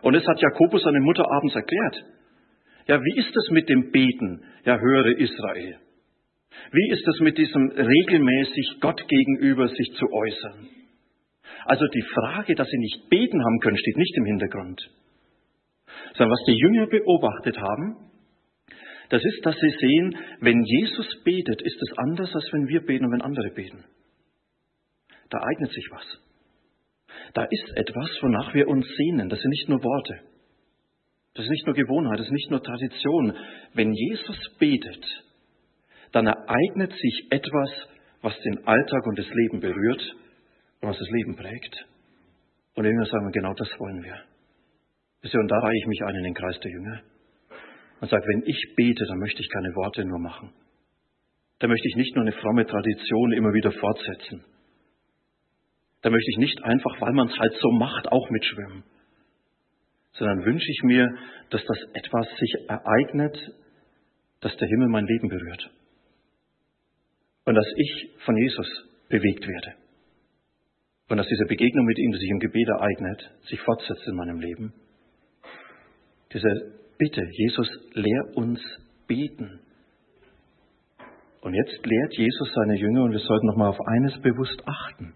Und 0.03 0.13
es 0.13 0.27
hat 0.27 0.39
Jakobus 0.39 0.83
seine 0.83 0.99
Mutter 0.99 1.25
abends 1.27 1.55
erklärt. 1.55 2.05
Ja, 2.85 3.01
wie 3.01 3.17
ist 3.17 3.35
es 3.35 3.49
mit 3.49 3.67
dem 3.67 3.89
Beten? 3.89 4.43
Ja, 4.63 4.77
höre 4.77 5.17
Israel. 5.17 5.79
Wie 6.71 6.89
ist 6.91 7.07
es 7.07 7.19
mit 7.21 7.39
diesem 7.39 7.71
regelmäßig 7.71 8.77
Gott 8.79 9.01
gegenüber 9.07 9.67
sich 9.69 9.91
zu 9.97 10.05
äußern? 10.05 10.67
Also 11.65 11.87
die 11.95 12.03
Frage, 12.13 12.53
dass 12.53 12.67
sie 12.67 12.77
nicht 12.77 13.09
beten 13.09 13.43
haben 13.43 13.59
können, 13.59 13.77
steht 13.77 13.97
nicht 13.97 14.15
im 14.17 14.25
Hintergrund. 14.25 14.87
Sondern 16.13 16.29
was 16.29 16.45
die 16.45 16.59
Jünger 16.59 16.85
beobachtet 16.85 17.57
haben, 17.57 18.11
das 19.09 19.25
ist, 19.25 19.43
dass 19.43 19.55
sie 19.55 19.73
sehen, 19.79 20.15
wenn 20.41 20.61
Jesus 20.61 21.23
betet, 21.23 21.59
ist 21.63 21.81
es 21.81 21.97
anders, 21.97 22.35
als 22.35 22.47
wenn 22.53 22.67
wir 22.67 22.85
beten 22.85 23.05
und 23.05 23.13
wenn 23.13 23.23
andere 23.23 23.49
beten. 23.49 23.83
Da 25.31 25.39
eignet 25.41 25.71
sich 25.71 25.89
was. 25.89 26.24
Da 27.33 27.45
ist 27.49 27.69
etwas, 27.75 28.09
wonach 28.21 28.53
wir 28.53 28.67
uns 28.67 28.87
sehnen. 28.97 29.29
Das 29.29 29.39
sind 29.39 29.49
nicht 29.49 29.69
nur 29.69 29.83
Worte. 29.83 30.19
Das 31.33 31.43
ist 31.43 31.51
nicht 31.51 31.65
nur 31.65 31.75
Gewohnheit, 31.75 32.19
das 32.19 32.27
ist 32.27 32.31
nicht 32.31 32.49
nur 32.49 32.63
Tradition. 32.63 33.33
Wenn 33.73 33.91
Jesus 33.91 34.37
betet, 34.57 35.05
dann 36.13 36.27
ereignet 36.27 36.93
sich 36.93 37.27
etwas, 37.29 37.69
was 38.21 38.39
den 38.39 38.65
Alltag 38.65 39.05
und 39.05 39.19
das 39.19 39.29
Leben 39.29 39.59
berührt 39.59 40.15
und 40.81 40.89
was 40.89 40.97
das 40.97 41.09
Leben 41.09 41.35
prägt. 41.35 41.85
Und 42.75 42.85
die 42.85 43.09
sagen, 43.09 43.31
genau 43.31 43.53
das 43.53 43.69
wollen 43.79 44.03
wir. 44.03 44.15
Und 45.39 45.51
da 45.51 45.57
reihe 45.57 45.77
ich 45.77 45.87
mich 45.87 46.01
ein 46.05 46.15
in 46.15 46.23
den 46.23 46.33
Kreis 46.33 46.59
der 46.59 46.71
Jünger 46.71 47.01
und 47.99 48.09
sage, 48.09 48.23
wenn 48.27 48.43
ich 48.45 48.73
bete, 48.75 49.05
dann 49.05 49.19
möchte 49.19 49.41
ich 49.41 49.49
keine 49.49 49.73
Worte 49.75 50.05
nur 50.05 50.19
machen. 50.19 50.51
Da 51.59 51.67
möchte 51.67 51.87
ich 51.87 51.95
nicht 51.95 52.15
nur 52.15 52.23
eine 52.23 52.33
fromme 52.33 52.65
Tradition 52.65 53.31
immer 53.31 53.53
wieder 53.53 53.71
fortsetzen. 53.71 54.43
Da 56.05 56.11
möchte 56.11 56.29
ich 56.29 56.37
nicht 56.37 56.63
einfach, 56.63 57.01
weil 57.01 57.13
man 57.13 57.29
es 57.29 57.35
halt 57.35 57.57
so 57.59 57.71
macht, 57.71 58.11
auch 58.11 58.29
mitschwimmen. 58.29 58.83
Sondern 60.11 60.45
wünsche 60.45 60.69
ich 60.69 60.83
mir, 60.83 61.09
dass 61.49 61.65
das 61.65 61.79
etwas 61.93 62.27
sich 62.37 62.53
ereignet, 62.67 63.35
dass 64.39 64.55
der 64.55 64.67
Himmel 64.67 64.89
mein 64.89 65.07
Leben 65.07 65.29
berührt 65.29 65.71
und 67.45 67.55
dass 67.55 67.65
ich 67.77 68.11
von 68.23 68.37
Jesus 68.37 68.67
bewegt 69.09 69.47
werde. 69.47 69.73
Und 71.09 71.17
dass 71.17 71.25
diese 71.25 71.45
Begegnung 71.45 71.85
mit 71.85 71.97
ihm, 71.97 72.11
die 72.11 72.19
sich 72.19 72.29
im 72.29 72.39
Gebet 72.39 72.67
ereignet, 72.67 73.31
sich 73.49 73.59
fortsetzt 73.61 74.07
in 74.07 74.15
meinem 74.15 74.39
Leben. 74.39 74.73
Diese 76.31 76.71
Bitte, 76.99 77.23
Jesus, 77.31 77.67
lehr 77.93 78.37
uns 78.37 78.61
beten. 79.07 79.59
Und 81.41 81.55
jetzt 81.55 81.83
lehrt 81.83 82.13
Jesus 82.13 82.53
seine 82.53 82.75
Jünger 82.75 83.05
und 83.05 83.11
wir 83.11 83.19
sollten 83.21 83.47
nochmal 83.47 83.69
auf 83.69 83.79
eines 83.87 84.21
bewusst 84.21 84.61
achten. 84.67 85.15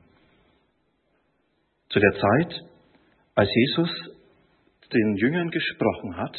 Zu 1.89 1.99
der 1.99 2.13
Zeit, 2.13 2.61
als 3.35 3.49
Jesus 3.53 3.89
den 4.93 5.15
Jüngern 5.17 5.49
gesprochen 5.49 6.17
hat, 6.17 6.37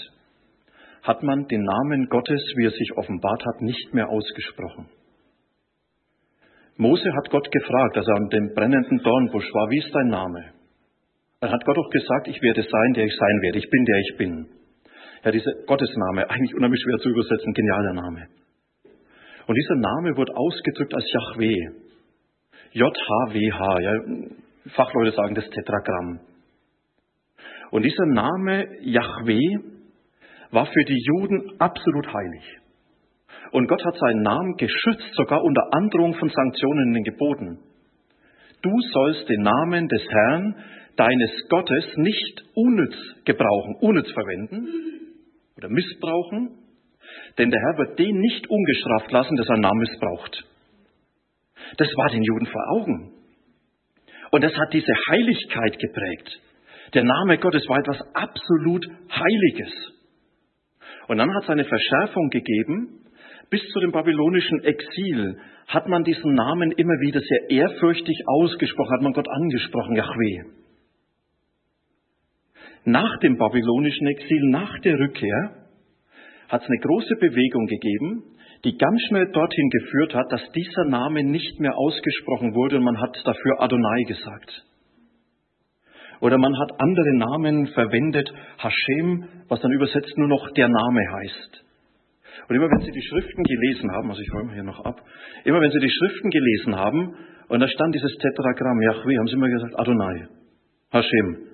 hat 1.03 1.23
man 1.23 1.47
den 1.47 1.63
Namen 1.63 2.09
Gottes, 2.09 2.43
wie 2.57 2.67
er 2.67 2.71
sich 2.71 2.97
offenbart 2.97 3.45
hat, 3.45 3.63
nicht 3.63 3.95
mehr 3.95 4.09
ausgesprochen 4.09 4.89
Mose 6.81 7.13
hat 7.15 7.29
Gott 7.29 7.47
gefragt, 7.53 7.99
als 7.99 8.09
er 8.09 8.17
an 8.17 8.29
dem 8.31 8.55
brennenden 8.55 8.99
Dornbusch 9.05 9.53
war, 9.53 9.69
wie 9.69 9.79
ist 9.79 9.95
dein 9.95 10.09
Name? 10.09 10.53
Dann 11.41 11.53
hat 11.53 11.65
Gott 11.67 11.77
auch 11.77 11.91
gesagt, 11.91 12.27
ich 12.27 12.41
werde 12.41 12.63
sein, 12.63 12.95
der 12.95 13.05
ich 13.05 13.15
sein 13.15 13.43
werde. 13.43 13.59
Ich 13.59 13.69
bin, 13.69 13.85
der 13.85 13.99
ich 13.99 14.17
bin. 14.17 14.47
Ja, 15.23 15.31
dieser 15.31 15.53
Gottesname, 15.67 16.29
eigentlich 16.31 16.55
unheimlich 16.55 16.81
schwer 16.83 16.99
zu 16.99 17.11
übersetzen, 17.11 17.53
genialer 17.53 17.93
Name. 17.93 18.29
Und 19.47 19.55
dieser 19.55 19.77
Name 19.77 20.17
wird 20.17 20.31
ausgedrückt 20.35 20.95
als 20.95 21.05
Yahweh. 21.13 21.69
J-H-W-H. 22.73 23.81
Ja, 23.81 23.93
Fachleute 24.69 25.13
sagen 25.13 25.35
das 25.35 25.49
Tetragramm. 25.51 26.21
Und 27.71 27.83
dieser 27.85 28.07
Name 28.07 28.67
Yahweh 28.83 29.59
war 30.51 30.67
für 30.67 30.85
die 30.85 31.03
Juden 31.07 31.53
absolut 31.59 32.07
heilig. 32.13 32.45
Und 33.53 33.69
Gott 33.69 33.85
hat 33.85 33.97
seinen 33.97 34.23
Namen 34.23 34.57
geschützt, 34.57 35.15
sogar 35.15 35.43
unter 35.43 35.63
Androhung 35.73 36.15
von 36.15 36.29
Sanktionen 36.29 36.89
in 36.89 36.95
den 36.95 37.05
Geboten. 37.05 37.59
Du 38.63 38.71
sollst 38.93 39.29
den 39.29 39.43
Namen 39.43 39.89
des 39.89 40.03
Herrn, 40.09 40.55
deines 40.97 41.31
Gottes, 41.49 41.97
nicht 41.97 42.45
unnütz 42.55 42.95
gebrauchen, 43.25 43.77
unnütz 43.81 44.11
verwenden 44.13 44.69
oder 45.57 45.69
missbrauchen, 45.69 46.59
denn 47.39 47.51
der 47.51 47.61
Herr 47.61 47.79
wird 47.79 47.99
den 47.99 48.19
nicht 48.19 48.49
ungestraft 48.49 49.11
lassen, 49.11 49.37
der 49.37 49.47
seinen 49.47 49.63
Namen 49.63 49.81
missbraucht. 49.81 50.45
Das 51.79 51.89
war 51.97 52.11
den 52.11 52.23
Juden 52.23 52.47
vor 52.47 52.63
Augen. 52.73 53.20
Und 54.31 54.45
das 54.45 54.55
hat 54.55 54.73
diese 54.73 54.93
Heiligkeit 55.09 55.79
geprägt. 55.79 56.41
Der 56.95 57.05
Name 57.05 57.39
Gottes 57.39 57.69
war 57.69 57.79
etwas 57.79 58.01
absolut 58.15 58.87
Heiliges. 59.11 59.73
Und 61.09 61.19
dann 61.19 61.35
hat 61.35 61.45
es 61.45 61.51
eine 61.51 61.65
Verschärfung 61.65 62.31
gegeben. 62.31 63.01
Bis 63.51 63.63
zu 63.73 63.81
dem 63.81 63.91
babylonischen 63.91 64.63
Exil 64.63 65.39
hat 65.67 65.89
man 65.89 66.05
diesen 66.05 66.35
Namen 66.35 66.71
immer 66.73 66.95
wieder 67.01 67.21
sehr 67.21 67.51
ehrfürchtig 67.51 68.17
ausgesprochen, 68.27 68.93
hat 68.93 69.03
man 69.03 69.13
Gott 69.13 69.29
angesprochen, 69.29 69.97
Yahweh. 69.97 70.43
Nach 72.85 73.19
dem 73.19 73.37
babylonischen 73.37 74.07
Exil, 74.07 74.41
nach 74.51 74.79
der 74.81 74.99
Rückkehr, 74.99 75.67
hat 76.49 76.63
es 76.63 76.69
eine 76.69 76.79
große 76.79 77.17
Bewegung 77.17 77.67
gegeben, 77.67 78.25
die 78.65 78.77
ganz 78.77 79.01
schnell 79.09 79.31
dorthin 79.33 79.71
geführt 79.71 80.15
hat, 80.15 80.31
dass 80.31 80.53
dieser 80.53 80.85
Name 80.85 81.25
nicht 81.25 81.59
mehr 81.61 81.77
ausgesprochen 81.77 82.55
wurde 82.55 82.77
und 82.77 82.85
man 82.85 83.01
hat 83.01 83.17
dafür 83.25 83.61
Adonai 83.63 84.03
gesagt. 84.05 84.65
Oder 86.21 86.37
man 86.37 86.59
hat 86.59 86.73
andere 86.79 87.17
Namen 87.17 87.67
verwendet, 87.69 88.31
Hashem, 88.59 89.25
was 89.49 89.61
dann 89.61 89.73
übersetzt 89.73 90.17
nur 90.19 90.29
noch 90.29 90.51
der 90.53 90.69
Name 90.69 91.01
heißt. 91.13 91.65
Und 92.49 92.57
immer 92.57 92.69
wenn 92.71 92.85
Sie 92.85 92.91
die 92.91 93.03
Schriften 93.03 93.43
gelesen 93.43 93.91
haben, 93.93 94.11
also 94.11 94.21
ich 94.21 94.33
räume 94.33 94.53
hier 94.53 94.63
noch 94.63 94.85
ab, 94.85 95.01
immer 95.45 95.61
wenn 95.61 95.71
Sie 95.71 95.81
die 95.81 95.91
Schriften 95.91 96.31
gelesen 96.31 96.77
haben 96.77 97.15
und 97.49 97.61
da 97.61 97.69
stand 97.69 97.95
dieses 97.95 98.15
Tetragramm 98.17 98.83
Yahweh, 98.83 99.19
haben 99.19 99.27
Sie 99.29 99.35
immer 99.35 99.49
gesagt 99.49 99.79
Adonai, 99.79 100.29
Hashem. 100.93 101.47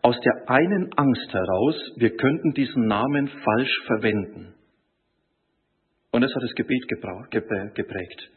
Aus 0.00 0.18
der 0.20 0.48
einen 0.48 0.92
Angst 0.96 1.32
heraus, 1.32 1.74
wir 1.96 2.16
könnten 2.16 2.52
diesen 2.52 2.86
Namen 2.86 3.28
falsch 3.28 3.80
verwenden. 3.86 4.55
Und 6.10 6.22
das 6.22 6.34
hat 6.34 6.42
das 6.42 6.54
Gebet 6.54 6.88
geprägt. 6.88 8.30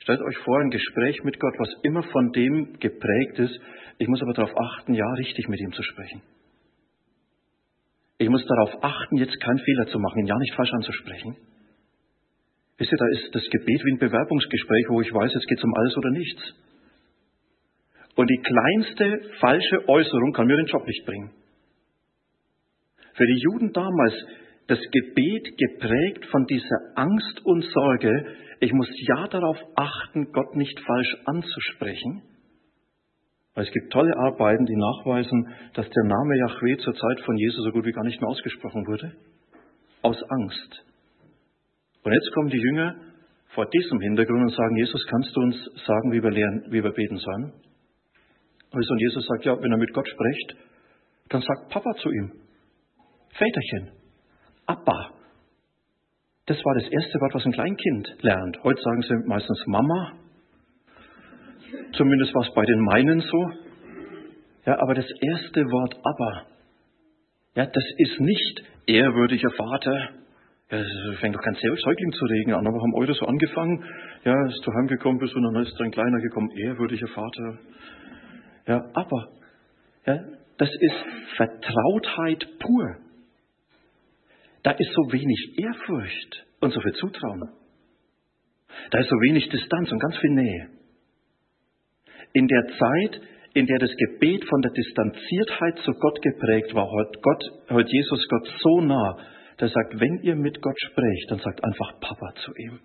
Stellt 0.00 0.20
euch 0.20 0.38
vor, 0.38 0.60
ein 0.60 0.70
Gespräch 0.70 1.22
mit 1.24 1.38
Gott, 1.38 1.54
was 1.58 1.68
immer 1.82 2.02
von 2.02 2.32
dem 2.32 2.78
geprägt 2.78 3.38
ist, 3.38 3.60
ich 3.98 4.08
muss 4.08 4.22
aber 4.22 4.32
darauf 4.32 4.56
achten, 4.56 4.94
ja, 4.94 5.06
richtig 5.14 5.48
mit 5.48 5.60
ihm 5.60 5.72
zu 5.72 5.82
sprechen. 5.82 6.22
Ich 8.18 8.28
muss 8.28 8.44
darauf 8.46 8.82
achten, 8.82 9.16
jetzt 9.16 9.38
keinen 9.40 9.58
Fehler 9.58 9.86
zu 9.86 9.98
machen, 9.98 10.20
ihn 10.20 10.26
ja 10.26 10.38
nicht 10.38 10.54
falsch 10.54 10.72
anzusprechen. 10.72 11.36
Wisst 12.78 12.92
ihr, 12.92 12.98
da 12.98 13.06
ist 13.08 13.34
das 13.34 13.44
Gebet 13.50 13.84
wie 13.84 13.92
ein 13.92 13.98
Bewerbungsgespräch, 13.98 14.86
wo 14.88 15.00
ich 15.00 15.12
weiß, 15.12 15.32
jetzt 15.34 15.46
geht 15.46 15.58
es 15.58 15.64
um 15.64 15.74
alles 15.74 15.96
oder 15.96 16.10
nichts. 16.10 16.42
Und 18.14 18.30
die 18.30 18.40
kleinste 18.42 19.30
falsche 19.40 19.88
Äußerung 19.88 20.32
kann 20.32 20.46
mir 20.46 20.56
den 20.56 20.66
Job 20.66 20.86
nicht 20.86 21.04
bringen. 21.04 21.30
Für 23.14 23.26
die 23.26 23.40
Juden 23.42 23.72
damals 23.72 24.14
das 24.68 24.78
Gebet 24.92 25.48
geprägt 25.56 26.26
von 26.30 26.44
dieser 26.46 26.78
Angst 26.94 27.40
und 27.44 27.64
Sorge, 27.64 28.36
ich 28.60 28.72
muss 28.72 28.88
ja 29.00 29.26
darauf 29.28 29.56
achten, 29.76 30.30
Gott 30.32 30.54
nicht 30.56 30.78
falsch 30.80 31.16
anzusprechen. 31.24 32.22
Weil 33.54 33.64
es 33.64 33.72
gibt 33.72 33.90
tolle 33.92 34.14
Arbeiten, 34.16 34.66
die 34.66 34.76
nachweisen, 34.76 35.48
dass 35.74 35.88
der 35.88 36.04
Name 36.04 36.36
Yahweh 36.36 36.76
zur 36.76 36.94
Zeit 36.94 37.20
von 37.24 37.36
Jesus 37.38 37.64
so 37.64 37.72
gut 37.72 37.86
wie 37.86 37.92
gar 37.92 38.04
nicht 38.04 38.20
mehr 38.20 38.28
ausgesprochen 38.28 38.86
wurde. 38.86 39.12
Aus 40.02 40.22
Angst. 40.22 40.84
Und 42.04 42.12
jetzt 42.12 42.32
kommen 42.34 42.50
die 42.50 42.60
Jünger 42.60 42.94
vor 43.54 43.66
diesem 43.70 44.00
Hintergrund 44.00 44.42
und 44.42 44.54
sagen, 44.54 44.76
Jesus, 44.76 45.04
kannst 45.06 45.34
du 45.34 45.40
uns 45.40 45.56
sagen, 45.86 46.12
wie 46.12 46.22
wir, 46.22 46.30
lernen, 46.30 46.66
wie 46.70 46.84
wir 46.84 46.92
beten 46.92 47.16
sollen? 47.16 47.52
Und 48.70 49.00
Jesus 49.00 49.26
sagt, 49.26 49.46
ja, 49.46 49.56
wenn 49.60 49.72
er 49.72 49.78
mit 49.78 49.92
Gott 49.94 50.06
spricht, 50.06 50.56
dann 51.30 51.40
sagt 51.40 51.70
Papa 51.70 51.90
zu 52.02 52.10
ihm, 52.10 52.32
Väterchen, 53.30 53.97
Abba. 54.68 55.14
Das 56.44 56.62
war 56.62 56.74
das 56.74 56.88
erste 56.88 57.18
Wort, 57.20 57.34
was 57.34 57.44
ein 57.46 57.52
Kleinkind 57.52 58.16
lernt. 58.20 58.62
Heute 58.62 58.80
sagen 58.82 59.02
sie 59.02 59.14
meistens 59.26 59.66
Mama. 59.66 60.12
Zumindest 61.92 62.34
war 62.34 62.42
es 62.42 62.54
bei 62.54 62.64
den 62.64 62.80
meinen 62.80 63.20
so. 63.20 63.50
Ja, 64.66 64.78
aber 64.80 64.94
das 64.94 65.06
erste 65.20 65.64
Wort 65.64 65.96
Abba, 66.04 66.46
ja, 67.54 67.64
das 67.64 67.84
ist 67.96 68.20
nicht 68.20 68.62
ehrwürdiger 68.86 69.50
Vater. 69.52 70.10
Ja, 70.70 70.78
das 70.78 71.18
fängt 71.20 71.34
doch 71.34 71.42
kein 71.42 71.54
Säugling 71.54 72.12
zu 72.12 72.24
regen 72.26 72.52
an, 72.52 72.66
aber 72.66 72.78
haben 72.78 72.94
eure 72.94 73.14
so 73.14 73.24
angefangen. 73.24 73.82
Ja, 74.24 74.34
als 74.34 74.60
du 74.60 74.70
heimgekommen 74.72 75.18
bist 75.18 75.34
und 75.34 75.42
dann 75.42 75.62
ist 75.62 75.80
ein 75.80 75.90
Kleiner 75.90 76.20
gekommen, 76.20 76.50
ehrwürdiger 76.50 77.08
Vater. 77.08 77.58
Ja, 78.66 78.84
aber, 78.92 79.28
ja, 80.04 80.18
das 80.58 80.68
ist 80.78 80.94
Vertrautheit 81.36 82.46
pur. 82.58 82.96
Da 84.62 84.72
ist 84.72 84.92
so 84.92 85.12
wenig 85.12 85.58
Ehrfurcht 85.58 86.46
und 86.60 86.72
so 86.72 86.80
viel 86.80 86.92
Zutrauen. 86.94 87.42
Da 88.90 88.98
ist 88.98 89.08
so 89.08 89.16
wenig 89.16 89.48
Distanz 89.48 89.90
und 89.90 89.98
ganz 89.98 90.16
viel 90.18 90.30
Nähe. 90.30 90.68
In 92.32 92.46
der 92.46 92.66
Zeit, 92.66 93.20
in 93.54 93.66
der 93.66 93.78
das 93.78 93.90
Gebet 93.96 94.44
von 94.44 94.60
der 94.60 94.72
Distanziertheit 94.72 95.78
zu 95.84 95.92
Gott 95.92 96.20
geprägt 96.22 96.74
war, 96.74 96.86
heute, 96.90 97.18
Gott, 97.20 97.44
heute 97.70 97.90
Jesus 97.90 98.28
Gott 98.28 98.48
so 98.60 98.80
nah, 98.80 99.16
der 99.58 99.68
sagt, 99.68 99.98
wenn 99.98 100.20
ihr 100.22 100.36
mit 100.36 100.60
Gott 100.62 100.76
sprecht, 100.90 101.30
dann 101.30 101.40
sagt 101.40 101.64
einfach 101.64 102.00
Papa 102.00 102.34
zu 102.44 102.52
ihm. 102.56 102.80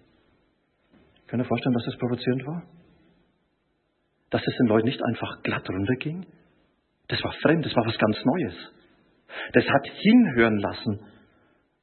Könnt 1.27 1.44
ihr 1.44 1.48
vorstellen, 1.48 1.74
dass 1.74 1.86
das 1.86 1.98
provozierend 1.98 2.46
war? 2.46 2.63
Dass 4.30 4.42
es 4.46 4.56
den 4.58 4.68
Leuten 4.68 4.88
nicht 4.88 5.03
einfach 5.03 5.44
glatt 5.44 5.70
runterging? 5.70 6.25
Das 7.08 7.24
war 7.24 7.34
fremd, 7.42 7.65
das 7.65 7.75
war 7.75 7.86
was 7.86 7.98
ganz 7.98 8.18
Neues. 8.24 8.56
Das 9.53 9.65
hat 9.68 9.88
hinhören 9.88 10.58
lassen. 10.58 11.00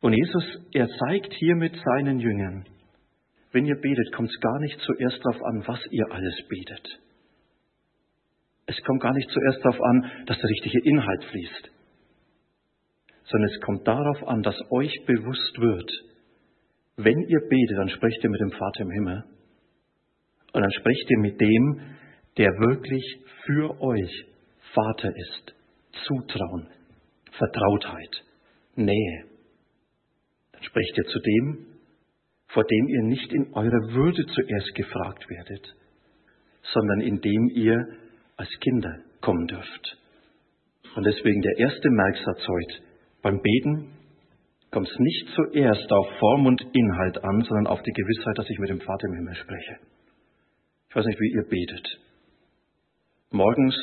Und 0.00 0.14
Jesus, 0.14 0.44
er 0.72 0.88
zeigt 0.88 1.32
hier 1.34 1.56
mit 1.56 1.76
seinen 1.76 2.20
Jüngern, 2.20 2.64
wenn 3.52 3.66
ihr 3.66 3.76
betet, 3.76 4.12
kommt 4.12 4.30
es 4.30 4.40
gar 4.40 4.58
nicht 4.60 4.78
zuerst 4.80 5.18
darauf 5.24 5.42
an, 5.44 5.62
was 5.66 5.80
ihr 5.90 6.06
alles 6.10 6.36
betet. 6.48 7.00
Es 8.66 8.80
kommt 8.84 9.02
gar 9.02 9.12
nicht 9.12 9.28
zuerst 9.30 9.64
darauf 9.64 9.80
an, 9.82 10.24
dass 10.26 10.38
der 10.38 10.48
richtige 10.48 10.88
Inhalt 10.88 11.24
fließt, 11.24 11.70
sondern 13.24 13.50
es 13.50 13.60
kommt 13.60 13.86
darauf 13.86 14.28
an, 14.28 14.42
dass 14.42 14.56
euch 14.70 14.94
bewusst 15.06 15.58
wird, 15.58 15.90
wenn 16.96 17.18
ihr 17.18 17.40
betet, 17.48 17.78
dann 17.78 17.88
sprecht 17.88 18.22
ihr 18.22 18.30
mit 18.30 18.40
dem 18.40 18.52
Vater 18.52 18.82
im 18.82 18.90
Himmel. 18.90 19.24
Und 20.52 20.60
dann 20.60 20.72
sprecht 20.72 21.10
ihr 21.10 21.18
mit 21.18 21.40
dem, 21.40 21.80
der 22.36 22.50
wirklich 22.58 23.04
für 23.46 23.80
euch 23.80 24.26
Vater 24.74 25.08
ist. 25.16 25.54
Zutrauen, 26.06 26.68
Vertrautheit, 27.32 28.24
Nähe. 28.76 29.29
Sprecht 30.60 30.96
ihr 30.98 31.04
zu 31.04 31.18
dem, 31.18 31.66
vor 32.48 32.64
dem 32.64 32.88
ihr 32.88 33.02
nicht 33.02 33.32
in 33.32 33.52
eurer 33.54 33.92
Würde 33.92 34.26
zuerst 34.26 34.74
gefragt 34.74 35.28
werdet, 35.28 35.74
sondern 36.72 37.00
in 37.00 37.20
dem 37.20 37.48
ihr 37.54 37.78
als 38.36 38.50
Kinder 38.60 38.98
kommen 39.20 39.46
dürft. 39.46 39.98
Und 40.96 41.06
deswegen 41.06 41.40
der 41.42 41.58
erste 41.58 41.90
Merksatz 41.90 42.46
heute. 42.48 42.82
Beim 43.22 43.40
Beten 43.40 43.92
kommt 44.70 44.88
es 44.88 44.98
nicht 44.98 45.28
zuerst 45.34 45.92
auf 45.92 46.06
Form 46.18 46.46
und 46.46 46.60
Inhalt 46.72 47.22
an, 47.22 47.42
sondern 47.42 47.66
auf 47.66 47.82
die 47.82 47.92
Gewissheit, 47.92 48.38
dass 48.38 48.48
ich 48.48 48.58
mit 48.58 48.70
dem 48.70 48.80
Vater 48.80 49.06
im 49.08 49.14
Himmel 49.14 49.34
spreche. 49.34 49.76
Ich 50.88 50.96
weiß 50.96 51.06
nicht, 51.06 51.20
wie 51.20 51.32
ihr 51.32 51.44
betet. 51.44 52.00
Morgens 53.30 53.76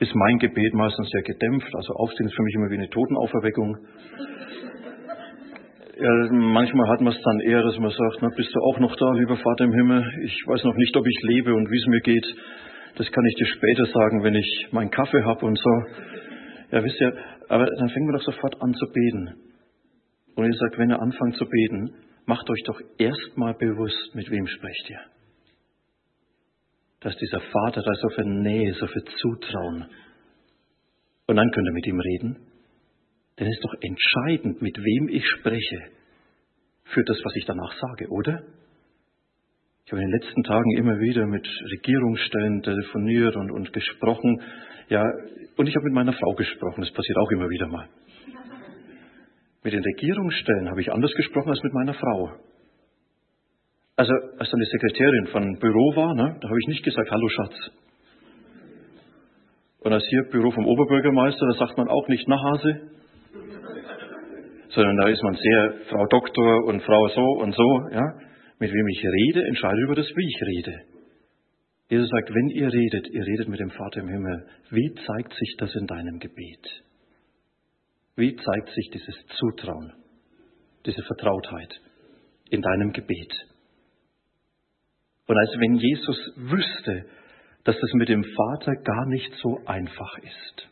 ist 0.00 0.14
mein 0.14 0.38
Gebet 0.38 0.74
meistens 0.74 1.08
sehr 1.10 1.22
gedämpft, 1.22 1.74
also 1.74 1.94
Aufstehen 1.94 2.26
ist 2.26 2.34
für 2.34 2.42
mich 2.42 2.54
immer 2.56 2.70
wie 2.70 2.78
eine 2.78 2.90
Totenauferweckung. 2.90 3.76
Manchmal 6.02 6.88
hat 6.88 7.00
man 7.00 7.12
es 7.12 7.22
dann 7.22 7.40
eher, 7.40 7.62
dass 7.62 7.78
man 7.78 7.90
sagt, 7.90 8.18
na, 8.22 8.28
bist 8.36 8.52
du 8.54 8.60
auch 8.60 8.78
noch 8.80 8.96
da, 8.96 9.12
lieber 9.12 9.36
Vater 9.36 9.64
im 9.64 9.72
Himmel? 9.72 10.02
Ich 10.24 10.34
weiß 10.46 10.64
noch 10.64 10.74
nicht, 10.74 10.96
ob 10.96 11.06
ich 11.06 11.22
lebe 11.22 11.54
und 11.54 11.70
wie 11.70 11.78
es 11.78 11.86
mir 11.86 12.00
geht. 12.00 12.26
Das 12.96 13.10
kann 13.12 13.24
ich 13.24 13.34
dir 13.36 13.46
später 13.46 13.86
sagen, 13.86 14.24
wenn 14.24 14.34
ich 14.34 14.68
meinen 14.72 14.90
Kaffee 14.90 15.22
habe 15.22 15.46
und 15.46 15.56
so. 15.56 15.70
Ja, 16.72 16.82
wisst 16.82 17.00
ihr, 17.00 17.12
aber 17.48 17.66
dann 17.66 17.88
fängt 17.90 18.06
man 18.06 18.16
doch 18.16 18.24
sofort 18.24 18.60
an 18.60 18.74
zu 18.74 18.86
beten. 18.92 19.34
Und 20.34 20.50
ich 20.50 20.58
sage, 20.58 20.78
wenn 20.78 20.90
ihr 20.90 21.00
anfangt 21.00 21.36
zu 21.36 21.46
beten, 21.46 21.94
macht 22.26 22.50
euch 22.50 22.62
doch 22.64 22.80
erstmal 22.98 23.54
bewusst, 23.54 24.14
mit 24.14 24.30
wem 24.30 24.46
sprecht 24.46 24.90
ihr. 24.90 25.00
dass 27.02 27.16
dieser 27.16 27.40
Vater 27.40 27.82
da 27.82 27.92
so 28.00 28.08
viel 28.10 28.24
Nähe, 28.24 28.72
so 28.74 28.86
viel 28.86 29.04
Zutrauen. 29.20 29.86
Und 31.26 31.36
dann 31.36 31.50
könnt 31.50 31.66
ihr 31.66 31.72
mit 31.72 31.86
ihm 31.86 32.00
reden. 32.00 32.36
Denn 33.42 33.50
es 33.50 33.56
ist 33.56 33.64
doch 33.64 33.74
entscheidend, 33.80 34.62
mit 34.62 34.78
wem 34.78 35.08
ich 35.08 35.26
spreche, 35.26 35.82
für 36.84 37.02
das, 37.02 37.18
was 37.24 37.34
ich 37.34 37.44
danach 37.44 37.74
sage, 37.74 38.06
oder? 38.08 38.40
Ich 39.84 39.90
habe 39.90 40.00
in 40.00 40.08
den 40.08 40.20
letzten 40.20 40.44
Tagen 40.44 40.76
immer 40.76 41.00
wieder 41.00 41.26
mit 41.26 41.44
Regierungsstellen 41.72 42.62
telefoniert 42.62 43.34
und, 43.34 43.50
und 43.50 43.72
gesprochen. 43.72 44.40
Ja, 44.90 45.02
und 45.56 45.66
ich 45.66 45.74
habe 45.74 45.86
mit 45.86 45.92
meiner 45.92 46.12
Frau 46.12 46.34
gesprochen. 46.34 46.82
Das 46.82 46.92
passiert 46.92 47.18
auch 47.18 47.28
immer 47.32 47.50
wieder 47.50 47.66
mal. 47.66 47.88
Mit 49.64 49.72
den 49.72 49.82
Regierungsstellen 49.82 50.70
habe 50.70 50.80
ich 50.80 50.92
anders 50.92 51.12
gesprochen 51.14 51.48
als 51.50 51.62
mit 51.64 51.72
meiner 51.72 51.94
Frau. 51.94 52.36
Also, 53.96 54.12
als 54.38 54.50
dann 54.50 54.60
die 54.60 54.70
Sekretärin 54.70 55.26
von 55.32 55.58
Büro 55.58 55.96
war, 55.96 56.14
ne, 56.14 56.38
da 56.40 56.48
habe 56.48 56.58
ich 56.60 56.68
nicht 56.68 56.84
gesagt, 56.84 57.10
hallo 57.10 57.28
Schatz. 57.28 57.70
Und 59.80 59.92
als 59.92 60.06
hier 60.06 60.30
Büro 60.30 60.52
vom 60.52 60.64
Oberbürgermeister, 60.64 61.44
da 61.44 61.66
sagt 61.66 61.76
man 61.76 61.88
auch 61.88 62.06
nicht 62.06 62.28
nach 62.28 62.40
Hase, 62.40 62.92
sondern 64.74 64.96
da 64.96 65.08
ist 65.08 65.22
man 65.22 65.34
sehr 65.34 65.74
Frau 65.88 66.06
Doktor 66.06 66.64
und 66.64 66.82
Frau 66.82 67.08
so 67.08 67.24
und 67.42 67.54
so, 67.54 67.88
ja. 67.92 68.18
Mit 68.58 68.72
wem 68.72 68.88
ich 68.88 69.04
rede, 69.04 69.46
entscheide 69.46 69.80
über 69.82 69.96
das, 69.96 70.06
wie 70.06 70.28
ich 70.28 70.42
rede. 70.42 70.82
Jesus 71.88 72.08
sagt, 72.08 72.30
wenn 72.32 72.48
ihr 72.48 72.72
redet, 72.72 73.08
ihr 73.08 73.26
redet 73.26 73.48
mit 73.48 73.60
dem 73.60 73.70
Vater 73.70 74.00
im 74.00 74.08
Himmel. 74.08 74.46
Wie 74.70 74.94
zeigt 75.04 75.34
sich 75.34 75.56
das 75.58 75.74
in 75.74 75.86
deinem 75.86 76.20
Gebet? 76.20 76.82
Wie 78.14 78.36
zeigt 78.36 78.68
sich 78.70 78.88
dieses 78.92 79.14
Zutrauen, 79.38 79.92
diese 80.86 81.02
Vertrautheit 81.02 81.80
in 82.50 82.62
deinem 82.62 82.92
Gebet? 82.92 83.32
Und 85.26 85.38
als 85.38 85.50
wenn 85.58 85.74
Jesus 85.74 86.32
wüsste, 86.36 87.04
dass 87.64 87.76
das 87.78 87.92
mit 87.94 88.08
dem 88.08 88.24
Vater 88.24 88.74
gar 88.76 89.06
nicht 89.06 89.32
so 89.42 89.60
einfach 89.66 90.18
ist, 90.18 90.68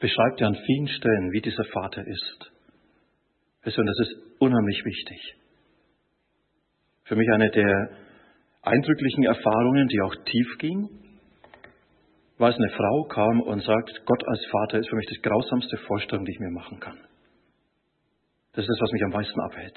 beschreibt 0.00 0.40
er 0.40 0.48
an 0.48 0.56
vielen 0.66 0.88
Stellen, 0.88 1.30
wie 1.32 1.40
dieser 1.40 1.64
Vater 1.64 2.06
ist. 2.06 2.50
Und 3.64 3.86
das 3.86 4.08
ist 4.08 4.16
unheimlich 4.40 4.84
wichtig. 4.84 5.36
Für 7.04 7.16
mich 7.16 7.28
eine 7.30 7.50
der 7.50 7.90
eindrücklichen 8.62 9.24
Erfahrungen, 9.24 9.88
die 9.88 10.00
auch 10.00 10.14
tief 10.24 10.58
ging, 10.58 10.88
war 12.38 12.48
es 12.48 12.56
eine 12.56 12.70
Frau 12.70 13.04
kam 13.04 13.42
und 13.42 13.62
sagt, 13.62 14.02
Gott 14.06 14.22
als 14.26 14.46
Vater 14.50 14.78
ist 14.78 14.88
für 14.88 14.96
mich 14.96 15.06
die 15.08 15.20
grausamste 15.20 15.76
Vorstellung, 15.86 16.24
die 16.24 16.32
ich 16.32 16.40
mir 16.40 16.50
machen 16.50 16.80
kann. 16.80 16.98
Das 18.52 18.64
ist 18.64 18.68
das, 18.68 18.80
was 18.80 18.92
mich 18.92 19.04
am 19.04 19.10
meisten 19.10 19.40
abhält. 19.40 19.76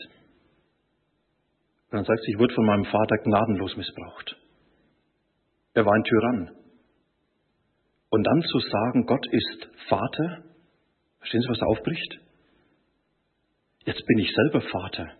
Und 1.91 1.97
dann 1.97 2.05
sagt 2.05 2.21
sie, 2.23 2.31
ich 2.31 2.39
wurde 2.39 2.55
von 2.55 2.65
meinem 2.65 2.85
Vater 2.85 3.17
gnadenlos 3.17 3.75
missbraucht. 3.75 4.37
Er 5.73 5.85
war 5.85 5.93
ein 5.93 6.03
Tyrann. 6.03 6.62
Und 8.13 8.23
dann 8.25 8.43
zu 8.43 8.59
sagen, 8.59 9.07
Gott 9.07 9.25
ist 9.31 9.69
Vater, 9.89 10.43
verstehen 11.17 11.41
Sie, 11.41 11.49
was 11.49 11.57
da 11.57 11.65
aufbricht? 11.65 12.19
Jetzt 13.85 14.05
bin 14.05 14.19
ich 14.19 14.31
selber 14.31 14.61
Vater. 14.61 15.13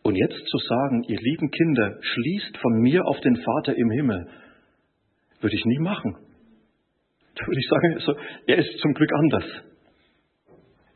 Und 0.00 0.16
jetzt 0.16 0.42
zu 0.46 0.56
sagen, 0.56 1.02
ihr 1.08 1.18
lieben 1.20 1.50
Kinder, 1.50 1.98
schließt 2.00 2.56
von 2.56 2.80
mir 2.80 3.04
auf 3.04 3.20
den 3.20 3.36
Vater 3.36 3.76
im 3.76 3.90
Himmel, 3.90 4.26
würde 5.42 5.54
ich 5.54 5.62
nie 5.66 5.80
machen. 5.80 6.16
Da 7.34 7.46
würde 7.46 7.60
ich 7.60 7.68
sagen, 7.68 8.16
er 8.46 8.56
ist 8.56 8.78
zum 8.78 8.94
Glück 8.94 9.12
anders. 9.12 9.44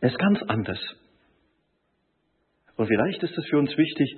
Er 0.01 0.09
ist 0.09 0.19
ganz 0.19 0.43
anders. 0.45 0.81
Und 2.77 2.87
vielleicht 2.87 3.23
ist 3.23 3.37
es 3.37 3.47
für 3.51 3.59
uns 3.59 3.77
wichtig, 3.77 4.17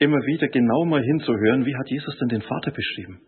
immer 0.00 0.18
wieder 0.26 0.48
genau 0.48 0.84
mal 0.84 1.02
hinzuhören, 1.02 1.64
wie 1.64 1.76
hat 1.76 1.88
Jesus 1.88 2.14
denn 2.18 2.28
den 2.28 2.42
Vater 2.42 2.72
beschrieben? 2.72 3.22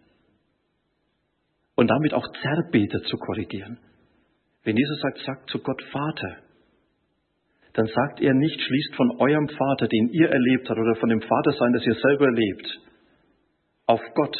Und 1.74 1.88
damit 1.88 2.14
auch 2.14 2.26
Zerrbeter 2.42 3.02
zu 3.02 3.16
korrigieren. 3.16 3.78
Wenn 4.64 4.76
Jesus 4.76 5.00
sagt, 5.00 5.18
sagt 5.24 5.50
zu 5.50 5.58
Gott 5.58 5.82
Vater, 5.90 6.36
dann 7.72 7.86
sagt 7.86 8.20
er 8.20 8.34
nicht, 8.34 8.60
schließt 8.60 8.94
von 8.96 9.16
eurem 9.18 9.48
Vater, 9.48 9.88
den 9.88 10.08
ihr 10.10 10.28
erlebt 10.28 10.68
habt, 10.68 10.78
oder 10.78 10.94
von 10.96 11.08
dem 11.08 11.22
Vatersein, 11.22 11.72
das 11.72 11.86
ihr 11.86 11.94
selber 11.94 12.26
erlebt, 12.26 12.80
auf 13.86 14.00
Gott. 14.14 14.36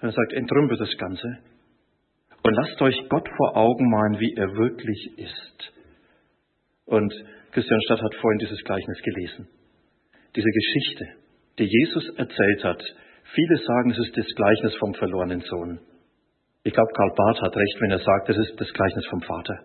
Er 0.00 0.10
sagt, 0.10 0.32
entrümpelt 0.32 0.80
das 0.80 0.96
Ganze 0.96 1.38
und 2.42 2.54
lasst 2.54 2.80
euch 2.82 2.96
Gott 3.08 3.28
vor 3.36 3.56
Augen 3.56 3.88
malen, 3.90 4.18
wie 4.18 4.34
er 4.34 4.52
wirklich 4.54 5.18
ist. 5.18 5.72
Und 6.86 7.12
Christian 7.52 7.80
Stadt 7.82 8.02
hat 8.02 8.14
vorhin 8.16 8.38
dieses 8.38 8.62
Gleichnis 8.64 9.00
gelesen. 9.02 9.48
Diese 10.34 10.48
Geschichte, 10.48 11.08
die 11.58 11.68
Jesus 11.70 12.08
erzählt 12.16 12.64
hat. 12.64 12.82
Viele 13.34 13.56
sagen, 13.56 13.90
es 13.90 13.98
ist 13.98 14.16
das 14.16 14.26
Gleichnis 14.36 14.74
vom 14.76 14.92
verlorenen 14.94 15.40
Sohn. 15.40 15.80
Ich 16.64 16.72
glaube, 16.72 16.92
Karl 16.94 17.12
Barth 17.16 17.40
hat 17.40 17.56
recht, 17.56 17.80
wenn 17.80 17.90
er 17.90 17.98
sagt, 17.98 18.28
es 18.28 18.36
ist 18.36 18.60
das 18.60 18.72
Gleichnis 18.72 19.06
vom 19.08 19.22
Vater. 19.22 19.58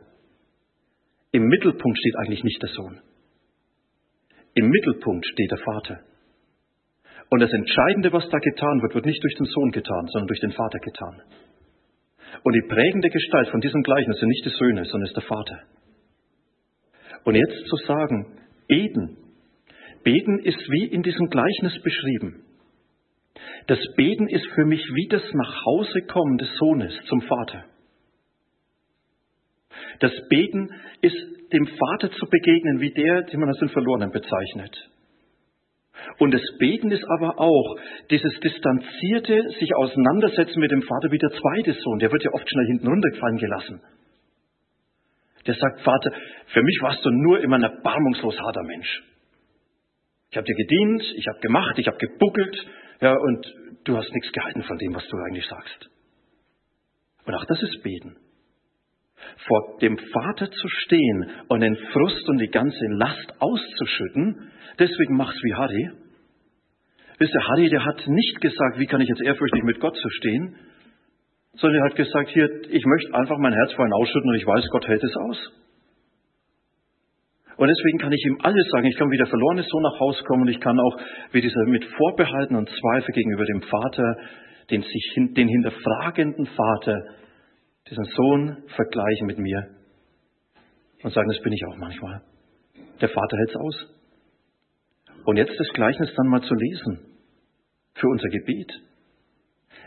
Im 1.31 1.43
Mittelpunkt 1.43 1.97
steht 1.97 2.15
eigentlich 2.17 2.43
nicht 2.43 2.61
der 2.61 2.69
Sohn. 2.69 3.01
Im 4.55 4.69
Mittelpunkt 4.69 5.25
steht 5.25 5.51
der 5.51 5.59
Vater. 5.59 5.99
Und 7.29 7.41
das 7.41 7.51
Entscheidende, 7.51 8.13
was 8.13 8.29
da 8.29 8.39
getan 8.39 8.81
wird, 8.81 8.95
wird 8.95 9.05
nicht 9.05 9.21
durch 9.21 9.35
den 9.35 9.45
Sohn 9.45 9.71
getan, 9.71 10.07
sondern 10.13 10.27
durch 10.27 10.39
den 10.39 10.53
Vater 10.53 10.79
getan. 10.79 11.21
Und 12.43 12.53
die 12.53 12.67
prägende 12.69 13.09
Gestalt 13.09 13.49
von 13.49 13.59
diesem 13.59 13.83
Gleichnis 13.83 14.17
sind 14.17 14.29
nicht 14.29 14.45
die 14.45 14.55
Söhne, 14.57 14.85
sondern 14.85 15.07
ist 15.07 15.15
der 15.15 15.23
Vater. 15.23 15.59
Und 17.25 17.35
jetzt 17.35 17.67
zu 17.67 17.75
sagen, 17.85 18.39
Eden, 18.69 19.17
Beten 20.03 20.39
ist 20.39 20.59
wie 20.71 20.87
in 20.87 21.03
diesem 21.03 21.27
Gleichnis 21.27 21.81
beschrieben. 21.83 22.46
Das 23.67 23.79
Beten 23.95 24.27
ist 24.27 24.45
für 24.55 24.65
mich 24.65 24.81
wie 24.93 25.07
das 25.07 25.23
Nachhausekommen 25.33 26.37
des 26.37 26.49
Sohnes 26.57 26.93
zum 27.07 27.21
Vater. 27.21 27.65
Das 29.99 30.11
Beten 30.29 30.69
ist 31.01 31.17
dem 31.53 31.67
Vater 31.67 32.11
zu 32.11 32.25
begegnen, 32.29 32.79
wie 32.79 32.91
der, 32.91 33.23
den 33.23 33.39
man 33.39 33.49
als 33.49 33.59
den 33.59 33.69
Verlorenen 33.69 34.11
bezeichnet. 34.11 34.75
Und 36.19 36.33
das 36.33 36.41
Beten 36.59 36.91
ist 36.91 37.03
aber 37.03 37.39
auch 37.39 37.75
dieses 38.09 38.39
distanzierte 38.39 39.49
sich 39.59 39.75
auseinandersetzen 39.75 40.59
mit 40.59 40.71
dem 40.71 40.81
Vater 40.81 41.11
wie 41.11 41.17
der 41.17 41.31
zweite 41.31 41.73
Sohn. 41.73 41.99
Der 41.99 42.11
wird 42.11 42.23
ja 42.23 42.31
oft 42.33 42.49
schnell 42.49 42.65
hinten 42.67 42.87
runtergefallen 42.87 43.37
gelassen. 43.37 43.81
Der 45.45 45.55
sagt, 45.55 45.81
Vater, 45.81 46.11
für 46.47 46.61
mich 46.61 46.79
warst 46.81 47.03
du 47.05 47.09
nur 47.09 47.39
immer 47.39 47.57
ein 47.57 47.63
erbarmungslos 47.63 48.37
harter 48.39 48.63
Mensch. 48.63 49.03
Ich 50.29 50.37
habe 50.37 50.45
dir 50.45 50.55
gedient, 50.55 51.03
ich 51.15 51.27
habe 51.27 51.39
gemacht, 51.39 51.79
ich 51.79 51.87
habe 51.87 51.97
gebuckelt, 51.97 52.67
ja, 53.01 53.15
und 53.15 53.55
du 53.83 53.97
hast 53.97 54.11
nichts 54.13 54.31
gehalten 54.31 54.63
von 54.63 54.77
dem, 54.77 54.93
was 54.95 55.07
du 55.07 55.17
eigentlich 55.17 55.47
sagst. 55.47 55.89
Und 57.25 57.35
auch 57.35 57.45
das 57.45 57.61
ist 57.61 57.83
Beten 57.83 58.17
vor 59.47 59.77
dem 59.81 59.97
Vater 59.97 60.49
zu 60.49 60.67
stehen 60.67 61.29
und 61.47 61.61
den 61.61 61.75
Frust 61.75 62.27
und 62.29 62.39
die 62.39 62.49
ganze 62.49 62.85
Last 62.97 63.33
auszuschütten, 63.39 64.51
deswegen 64.79 65.15
mach's 65.15 65.41
wie 65.43 65.53
Harry. 65.53 65.89
Wisst 67.19 67.33
ihr, 67.33 67.47
Harry, 67.47 67.69
der 67.69 67.83
hat 67.83 68.07
nicht 68.07 68.41
gesagt, 68.41 68.79
wie 68.79 68.85
kann 68.85 69.01
ich 69.01 69.09
jetzt 69.09 69.21
ehrfürchtig 69.21 69.63
mit 69.63 69.79
Gott 69.79 69.95
zu 69.95 70.09
stehen, 70.09 70.55
sondern 71.53 71.81
er 71.81 71.89
hat 71.89 71.95
gesagt, 71.95 72.29
hier, 72.29 72.47
ich 72.69 72.85
möchte 72.85 73.13
einfach 73.15 73.37
mein 73.39 73.53
Herz 73.53 73.73
vor 73.73 73.85
ihn 73.85 73.93
ausschütten 73.93 74.29
und 74.29 74.35
ich 74.35 74.45
weiß, 74.45 74.65
Gott 74.71 74.87
hält 74.87 75.03
es 75.03 75.15
aus. 75.15 75.51
Und 77.57 77.67
deswegen 77.67 77.97
kann 77.97 78.13
ich 78.13 78.23
ihm 78.25 78.37
alles 78.43 78.67
sagen. 78.71 78.85
Ich 78.85 78.97
kann 78.97 79.09
wie 79.09 79.17
der 79.17 79.27
verlorene 79.27 79.63
Sohn 79.63 79.81
nach 79.81 79.99
Hause 79.99 80.23
kommen 80.23 80.43
und 80.43 80.49
ich 80.49 80.59
kann 80.59 80.79
auch 80.79 80.97
wie 81.31 81.41
dieser 81.41 81.65
mit 81.65 81.83
Vorbehalten 81.85 82.55
und 82.55 82.69
Zweifel 82.69 83.13
gegenüber 83.13 83.45
dem 83.45 83.61
Vater, 83.61 84.17
den 84.69 84.83
sich, 84.83 85.13
den 85.15 85.47
hinterfragenden 85.47 86.45
Vater 86.45 87.03
diesen 87.89 88.03
Sohn 88.03 88.63
vergleichen 88.75 89.27
mit 89.27 89.39
mir 89.39 89.67
und 91.03 91.13
sagen, 91.13 91.29
das 91.29 91.41
bin 91.41 91.53
ich 91.53 91.63
auch 91.65 91.77
manchmal. 91.77 92.21
Der 93.01 93.09
Vater 93.09 93.37
hält 93.37 93.49
es 93.49 93.55
aus. 93.55 93.97
Und 95.25 95.37
jetzt 95.37 95.57
das 95.57 95.67
Gleichnis 95.73 96.13
dann 96.15 96.27
mal 96.27 96.41
zu 96.41 96.53
lesen 96.53 96.99
für 97.95 98.07
unser 98.07 98.29
Gebet. 98.29 98.71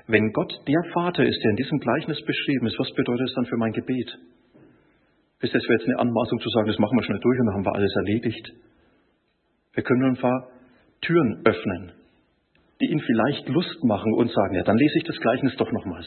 Wenn 0.06 0.32
Gott 0.32 0.52
der 0.66 0.82
Vater 0.92 1.24
ist, 1.24 1.40
der 1.42 1.50
in 1.50 1.56
diesem 1.56 1.78
Gleichnis 1.78 2.20
beschrieben 2.24 2.66
ist, 2.66 2.78
was 2.78 2.92
bedeutet 2.94 3.28
es 3.28 3.34
dann 3.34 3.46
für 3.46 3.56
mein 3.56 3.72
Gebet? 3.72 4.18
Ist 5.40 5.54
das 5.54 5.62
jetzt 5.66 5.86
eine 5.86 5.98
Anmaßung 5.98 6.38
zu 6.40 6.48
sagen, 6.50 6.68
das 6.68 6.78
machen 6.78 6.96
wir 6.96 7.04
schnell 7.04 7.20
durch 7.20 7.38
und 7.40 7.46
dann 7.46 7.54
haben 7.54 7.64
wir 7.64 7.74
alles 7.74 7.94
erledigt? 7.96 8.52
Wir 9.74 9.82
können 9.82 10.00
nur 10.00 10.10
ein 10.10 10.20
paar 10.20 10.48
Türen 11.00 11.42
öffnen, 11.44 11.92
die 12.80 12.90
ihn 12.90 13.00
vielleicht 13.00 13.48
Lust 13.48 13.82
machen 13.84 14.12
und 14.14 14.30
sagen, 14.30 14.54
ja, 14.54 14.62
dann 14.62 14.76
lese 14.76 14.98
ich 14.98 15.04
das 15.04 15.18
Gleichnis 15.18 15.56
doch 15.56 15.70
nochmals 15.72 16.06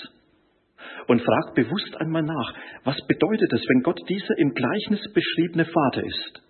und 1.08 1.22
fragt 1.22 1.56
bewusst 1.56 1.96
einmal 2.00 2.24
nach, 2.24 2.54
was 2.84 2.98
bedeutet 3.08 3.52
es, 3.54 3.62
wenn 3.68 3.84
Gott 3.84 4.00
dieser 4.08 4.38
im 4.38 4.54
Gleichnis 4.54 5.02
beschriebene 5.14 5.66
Vater 5.66 6.04
ist? 6.04 6.42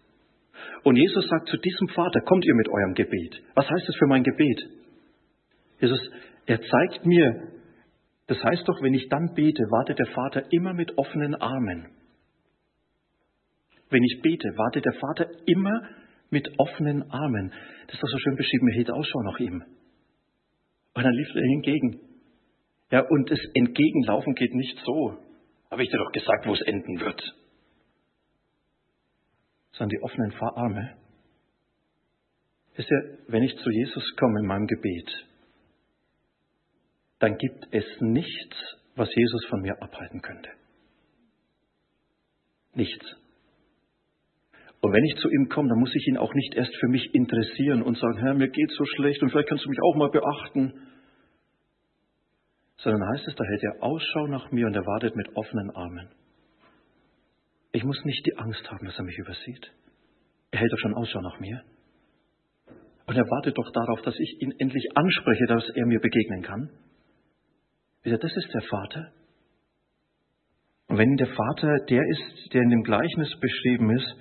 Und 0.84 0.98
Jesus 0.98 1.28
sagt 1.30 1.48
zu 1.48 1.58
diesem 1.58 1.88
Vater, 1.90 2.22
kommt 2.22 2.46
ihr 2.46 2.56
mit 2.56 2.68
eurem 2.70 2.94
Gebet. 2.94 3.42
Was 3.56 3.70
heißt 3.70 3.88
es 3.88 3.96
für 3.96 4.08
mein 4.08 4.24
Gebet? 4.24 4.62
Jesus, 5.80 6.00
er 6.46 6.62
zeigt 6.62 7.06
mir, 7.06 7.48
das 8.28 8.44
heißt 8.44 8.68
doch, 8.68 8.82
wenn 8.82 8.94
ich 8.94 9.08
dann 9.10 9.34
bete, 9.34 9.64
wartet 9.64 10.00
der 10.00 10.08
Vater 10.08 10.44
immer 10.52 10.74
mit 10.74 10.98
offenen 10.98 11.36
Armen. 11.36 11.88
Wenn 13.94 14.04
ich 14.04 14.22
bete, 14.24 14.58
wartet 14.58 14.86
der 14.86 14.94
Vater 14.94 15.30
immer 15.46 15.88
mit 16.32 16.50
offenen 16.58 17.12
Armen. 17.12 17.54
Das 17.86 17.94
ist 17.94 18.02
doch 18.02 18.10
so 18.10 18.18
schön 18.18 18.36
beschrieben, 18.36 18.68
er 18.70 18.76
hält 18.76 18.90
Ausschau 18.90 19.22
nach 19.22 19.40
ihm. 19.40 19.64
Und 20.96 21.04
dann 21.04 21.14
lief 21.14 21.28
er 21.36 21.44
hingegen. 21.44 22.00
Ja, 22.90 23.02
und 23.08 23.30
das 23.30 23.40
Entgegenlaufen 23.54 24.34
geht 24.34 24.56
nicht 24.56 24.80
so. 24.84 25.20
Habe 25.70 25.84
ich 25.84 25.92
dir 25.92 26.00
doch 26.00 26.12
gesagt, 26.12 26.48
wo 26.48 26.54
es 26.54 26.62
enden 26.62 27.02
wird. 27.02 27.22
Sondern 29.74 29.90
die 29.90 30.02
offenen 30.02 30.34
Arme. 30.42 30.98
Wisst 32.76 32.90
ihr, 32.90 33.20
wenn 33.28 33.44
ich 33.44 33.56
zu 33.58 33.70
Jesus 33.70 34.04
komme 34.16 34.40
in 34.40 34.48
meinem 34.48 34.66
Gebet, 34.66 35.28
dann 37.20 37.38
gibt 37.38 37.68
es 37.70 37.86
nichts, 38.00 38.58
was 38.96 39.14
Jesus 39.14 39.46
von 39.50 39.62
mir 39.62 39.80
abhalten 39.84 40.20
könnte. 40.24 40.50
Nichts. 42.74 43.23
Und 44.84 44.92
wenn 44.92 45.06
ich 45.06 45.16
zu 45.16 45.30
ihm 45.30 45.48
komme, 45.48 45.70
dann 45.70 45.80
muss 45.80 45.96
ich 45.96 46.06
ihn 46.10 46.18
auch 46.18 46.34
nicht 46.34 46.56
erst 46.56 46.76
für 46.76 46.90
mich 46.90 47.16
interessieren 47.16 47.84
und 47.84 47.98
sagen, 47.98 48.18
Herr, 48.18 48.34
mir 48.34 48.50
geht's 48.50 48.76
so 48.76 48.84
schlecht 48.98 49.24
und 49.24 49.30
vielleicht 49.30 49.48
kannst 49.48 49.64
du 49.64 49.70
mich 49.70 49.80
auch 49.82 49.96
mal 49.96 50.10
beachten. 50.10 50.74
Sondern 52.76 53.08
heißt 53.14 53.26
es, 53.26 53.34
da 53.34 53.46
hält 53.46 53.64
er 53.64 53.82
Ausschau 53.82 54.28
nach 54.28 54.52
mir 54.52 54.68
und 54.68 54.76
er 54.76 54.86
wartet 54.86 55.16
mit 55.16 55.38
offenen 55.38 55.70
Armen. 55.70 56.10
Ich 57.72 57.86
muss 57.86 58.04
nicht 58.04 58.26
die 58.26 58.38
Angst 58.38 58.70
haben, 58.70 58.86
dass 58.86 58.98
er 58.98 59.06
mich 59.06 59.18
übersieht. 59.18 59.72
Er 60.52 60.60
hält 60.60 60.74
doch 60.74 60.80
schon 60.80 60.96
Ausschau 60.96 61.22
nach 61.22 61.40
mir. 61.40 61.64
Und 63.06 63.16
er 63.16 63.24
wartet 63.24 63.58
doch 63.58 63.72
darauf, 63.72 64.02
dass 64.02 64.20
ich 64.20 64.42
ihn 64.42 64.54
endlich 64.60 64.86
anspreche, 64.96 65.46
dass 65.46 65.64
er 65.76 65.86
mir 65.86 66.02
begegnen 66.02 66.42
kann. 66.42 66.70
Das 68.04 68.36
ist 68.36 68.54
der 68.54 68.64
Vater. 68.64 69.14
Und 70.90 70.98
wenn 70.98 71.16
der 71.16 71.28
Vater 71.28 71.78
der 71.88 72.04
ist, 72.06 72.54
der 72.54 72.64
in 72.64 72.70
dem 72.70 72.84
Gleichnis 72.84 73.34
beschrieben 73.40 73.90
ist, 73.92 74.18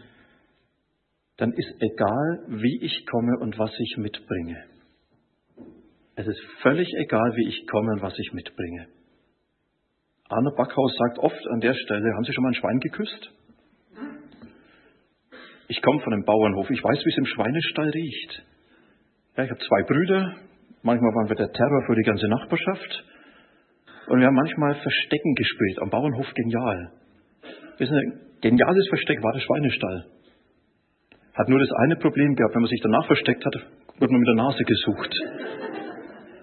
dann 1.42 1.52
ist 1.54 1.74
egal, 1.80 2.44
wie 2.46 2.78
ich 2.82 3.04
komme 3.10 3.36
und 3.40 3.58
was 3.58 3.72
ich 3.76 3.96
mitbringe. 3.96 4.62
Es 6.14 6.24
ist 6.24 6.40
völlig 6.62 6.86
egal, 7.02 7.34
wie 7.34 7.48
ich 7.48 7.66
komme 7.66 7.90
und 7.94 8.00
was 8.00 8.16
ich 8.16 8.32
mitbringe. 8.32 8.86
Arne 10.28 10.52
Backhaus 10.56 10.94
sagt 10.96 11.18
oft 11.18 11.44
an 11.48 11.58
der 11.58 11.74
Stelle, 11.74 12.14
haben 12.14 12.22
Sie 12.22 12.32
schon 12.32 12.44
mal 12.44 12.50
ein 12.50 12.54
Schwein 12.54 12.78
geküsst? 12.78 13.32
Ich 15.66 15.82
komme 15.82 16.00
von 16.02 16.12
einem 16.12 16.24
Bauernhof, 16.24 16.70
ich 16.70 16.84
weiß, 16.84 17.04
wie 17.04 17.10
es 17.10 17.18
im 17.18 17.26
Schweinestall 17.26 17.88
riecht. 17.88 18.42
Ja, 19.36 19.42
ich 19.42 19.50
habe 19.50 19.60
zwei 19.66 19.82
Brüder, 19.82 20.36
manchmal 20.84 21.10
waren 21.10 21.28
wir 21.28 21.34
der 21.34 21.50
Terror 21.50 21.82
für 21.88 21.96
die 21.96 22.06
ganze 22.06 22.28
Nachbarschaft 22.28 23.04
und 24.06 24.20
wir 24.20 24.28
haben 24.28 24.36
manchmal 24.36 24.76
Verstecken 24.76 25.34
gespielt, 25.34 25.80
am 25.80 25.90
Bauernhof 25.90 26.32
genial. 26.34 26.92
Wissen 27.78 27.98
Sie, 27.98 28.48
geniales 28.48 28.86
Versteck 28.90 29.20
war 29.24 29.32
der 29.32 29.40
Schweinestall. 29.40 30.21
Hat 31.34 31.48
nur 31.48 31.58
das 31.58 31.70
eine 31.78 31.96
Problem 31.96 32.34
gehabt, 32.34 32.54
wenn 32.54 32.62
man 32.62 32.70
sich 32.70 32.80
danach 32.82 33.06
versteckt 33.06 33.44
hat, 33.44 33.54
wird 33.54 34.10
man 34.10 34.20
mit 34.20 34.28
der 34.28 34.34
Nase 34.34 34.64
gesucht. 34.64 35.14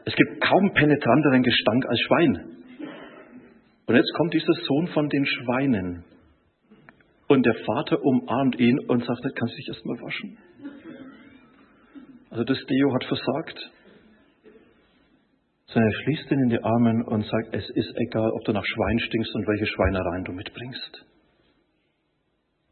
Es 0.05 0.15
gibt 0.15 0.41
kaum 0.41 0.73
penetranteren 0.73 1.43
Gestank 1.43 1.85
als 1.85 1.99
Schwein. 1.99 2.57
Und 3.85 3.95
jetzt 3.95 4.11
kommt 4.15 4.33
dieser 4.33 4.53
Sohn 4.67 4.87
von 4.87 5.09
den 5.09 5.25
Schweinen. 5.25 6.03
Und 7.27 7.45
der 7.45 7.53
Vater 7.65 8.03
umarmt 8.03 8.59
ihn 8.59 8.79
und 8.87 9.05
sagt, 9.05 9.21
kannst 9.35 9.53
du 9.53 9.57
dich 9.57 9.67
erstmal 9.67 10.01
waschen? 10.01 10.37
Also 12.31 12.43
das 12.43 12.57
Deo 12.65 12.93
hat 12.93 13.03
versagt. 13.03 13.71
Sondern 15.67 15.91
er 15.91 16.03
schließt 16.03 16.31
ihn 16.31 16.39
in 16.43 16.49
die 16.49 16.63
Arme 16.63 17.05
und 17.05 17.25
sagt, 17.25 17.53
es 17.53 17.69
ist 17.69 17.93
egal, 17.97 18.31
ob 18.31 18.43
du 18.45 18.53
nach 18.53 18.65
Schwein 18.65 18.99
stinkst 18.99 19.35
und 19.35 19.47
welche 19.47 19.67
Schweinereien 19.67 20.23
du 20.23 20.31
mitbringst. 20.31 21.05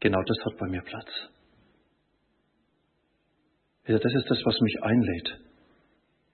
Genau 0.00 0.22
das 0.22 0.44
hat 0.44 0.58
bei 0.58 0.66
mir 0.66 0.82
Platz. 0.82 1.08
Das 3.96 4.14
ist 4.14 4.30
das, 4.30 4.38
was 4.44 4.60
mich 4.60 4.82
einlädt 4.82 5.40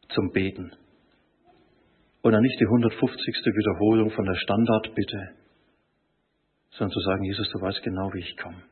zum 0.09 0.33
Beten. 0.33 0.73
Und 2.23 2.33
dann 2.33 2.43
nicht 2.43 2.59
die 2.59 2.67
150. 2.67 3.15
Wiederholung 3.47 4.11
von 4.11 4.25
der 4.25 4.35
Standardbitte, 4.35 5.31
sondern 6.71 6.91
zu 6.91 7.01
sagen, 7.01 7.25
Jesus, 7.25 7.49
du 7.51 7.61
weißt 7.61 7.83
genau, 7.83 8.13
wie 8.13 8.21
ich 8.21 8.37
komme. 8.37 8.63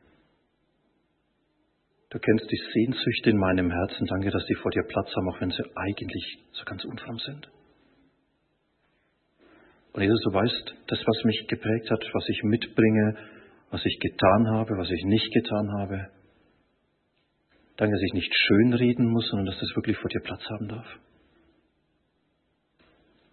Du 2.09 2.19
kennst 2.19 2.45
die 2.51 2.61
Sehnsüchte 2.73 3.29
in 3.29 3.37
meinem 3.37 3.71
Herzen. 3.71 4.05
Danke, 4.05 4.29
dass 4.29 4.45
die 4.45 4.55
vor 4.55 4.71
dir 4.71 4.83
Platz 4.83 5.09
haben, 5.15 5.29
auch 5.29 5.39
wenn 5.39 5.49
sie 5.49 5.63
eigentlich 5.75 6.39
so 6.51 6.65
ganz 6.65 6.83
unfromm 6.83 7.17
sind. 7.19 7.49
Und 9.93 10.01
Jesus, 10.01 10.19
du 10.23 10.33
weißt, 10.33 10.75
das, 10.87 10.99
was 11.05 11.23
mich 11.23 11.47
geprägt 11.47 11.89
hat, 11.89 12.03
was 12.13 12.29
ich 12.29 12.43
mitbringe, 12.43 13.15
was 13.71 13.85
ich 13.85 13.99
getan 13.99 14.47
habe, 14.47 14.77
was 14.77 14.91
ich 14.91 15.05
nicht 15.05 15.31
getan 15.33 15.71
habe. 15.79 16.09
Danke, 17.77 17.95
dass 17.95 18.03
ich 18.03 18.13
nicht 18.13 18.33
schönreden 18.33 19.07
muss, 19.07 19.27
sondern 19.29 19.47
dass 19.47 19.59
das 19.59 19.75
wirklich 19.75 19.97
vor 19.97 20.09
dir 20.09 20.21
Platz 20.21 20.41
haben 20.49 20.67
darf. 20.67 20.87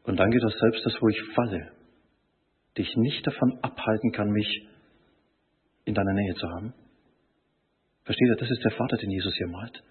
Und 0.04 0.16
danke, 0.16 0.38
dass 0.40 0.58
selbst 0.58 0.84
das, 0.86 0.94
wo 1.00 1.08
ich 1.08 1.22
falle, 1.34 1.72
dich 2.78 2.96
nicht 2.96 3.26
davon 3.26 3.58
abhalten 3.62 4.12
kann, 4.12 4.30
mich 4.30 4.66
in 5.84 5.94
deiner 5.94 6.14
Nähe 6.14 6.34
zu 6.34 6.48
haben. 6.48 6.72
Versteht 8.04 8.28
ihr, 8.28 8.36
das 8.36 8.50
ist 8.50 8.64
der 8.64 8.72
Vater, 8.72 8.96
den 8.96 9.10
Jesus 9.10 9.34
hier 9.36 9.48
malt. 9.48 9.82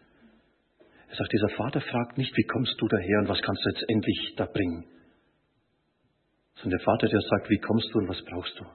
Er 1.10 1.16
sagt, 1.16 1.32
dieser 1.32 1.50
Vater 1.50 1.82
fragt 1.82 2.18
nicht, 2.18 2.36
wie 2.36 2.44
kommst 2.44 2.76
du 2.80 2.88
daher 2.88 3.20
und 3.20 3.30
was 3.30 3.42
kannst 3.42 3.64
du 3.66 3.70
jetzt 3.70 3.90
endlich 3.90 4.34
da 4.36 4.46
bringen, 4.46 4.86
sondern 6.56 6.78
der 6.78 6.86
Vater, 6.86 7.08
der 7.08 7.22
sagt, 7.22 7.50
wie 7.50 7.60
kommst 7.60 7.90
du 7.94 8.00
und 8.00 8.10
was 8.10 8.22
brauchst 8.26 8.60
du. 8.60 8.66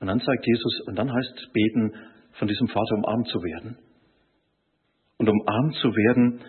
Und 0.00 0.06
dann 0.06 0.20
sagt 0.20 0.46
Jesus, 0.46 0.80
und 0.86 0.96
dann 0.96 1.12
heißt 1.12 1.52
beten, 1.52 1.92
von 2.38 2.48
diesem 2.48 2.68
Vater 2.68 2.96
umarmt 2.96 3.28
zu 3.28 3.42
werden. 3.42 3.76
Und 5.18 5.28
umarmt 5.28 5.74
zu 5.76 5.88
werden, 5.88 6.40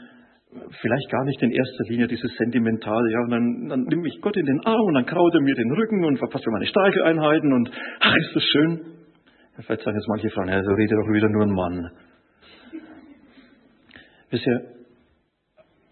vielleicht 0.81 1.09
gar 1.09 1.25
nicht 1.25 1.41
in 1.41 1.51
erster 1.51 1.83
Linie 1.89 2.07
dieses 2.07 2.31
Sentimentale, 2.37 3.11
ja, 3.11 3.19
und 3.21 3.29
dann, 3.31 3.67
dann 3.69 3.83
nimm 3.83 4.01
mich 4.01 4.19
Gott 4.21 4.37
in 4.37 4.45
den 4.45 4.59
Arm 4.65 4.81
und 4.81 4.93
dann 4.93 5.05
kraut 5.05 5.33
er 5.33 5.41
mir 5.41 5.55
den 5.55 5.71
Rücken 5.71 6.05
und 6.05 6.17
verpasst 6.17 6.45
mir 6.45 6.53
meine 6.53 6.67
Streicheleinheiten 6.67 7.53
und 7.53 7.71
ach, 7.99 8.15
ist 8.15 8.35
das 8.35 8.43
schön. 8.43 8.81
Vielleicht 9.61 9.83
sagen 9.83 9.97
jetzt 9.97 10.07
manche 10.07 10.29
Frauen, 10.29 10.47
ja, 10.47 10.63
so 10.63 10.71
redet 10.71 10.97
doch 10.97 11.13
wieder 11.13 11.29
nur 11.29 11.43
ein 11.43 11.51
Mann. 11.51 11.91
Wisst 14.29 14.47
ihr, 14.47 14.61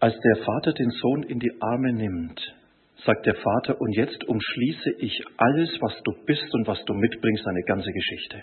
als 0.00 0.14
der 0.14 0.44
Vater 0.44 0.72
den 0.72 0.90
Sohn 0.90 1.24
in 1.24 1.38
die 1.38 1.52
Arme 1.60 1.92
nimmt, 1.92 2.40
sagt 3.04 3.26
der 3.26 3.34
Vater, 3.34 3.80
und 3.80 3.94
jetzt 3.96 4.24
umschließe 4.24 4.90
ich 4.98 5.22
alles, 5.36 5.76
was 5.80 5.92
du 6.04 6.12
bist 6.24 6.54
und 6.54 6.66
was 6.66 6.82
du 6.84 6.94
mitbringst, 6.94 7.44
deine 7.44 7.62
ganze 7.62 7.92
Geschichte. 7.92 8.42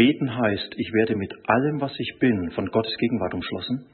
Beten 0.00 0.34
heißt, 0.34 0.76
ich 0.78 0.92
werde 0.94 1.14
mit 1.14 1.30
allem, 1.46 1.78
was 1.82 1.92
ich 1.98 2.18
bin, 2.18 2.50
von 2.52 2.64
Gottes 2.70 2.96
Gegenwart 2.96 3.34
umschlossen. 3.34 3.84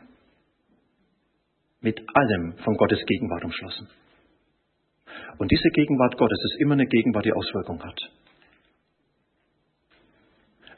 Mit 1.81 2.01
allem 2.15 2.57
von 2.59 2.77
Gottes 2.77 3.05
Gegenwart 3.07 3.45
umschlossen. 3.45 3.89
Und 5.39 5.51
diese 5.51 5.69
Gegenwart 5.71 6.17
Gottes 6.17 6.39
ist 6.45 6.61
immer 6.61 6.75
eine 6.75 6.87
Gegenwart, 6.87 7.25
die 7.25 7.33
Auswirkung 7.33 7.83
hat. 7.83 8.01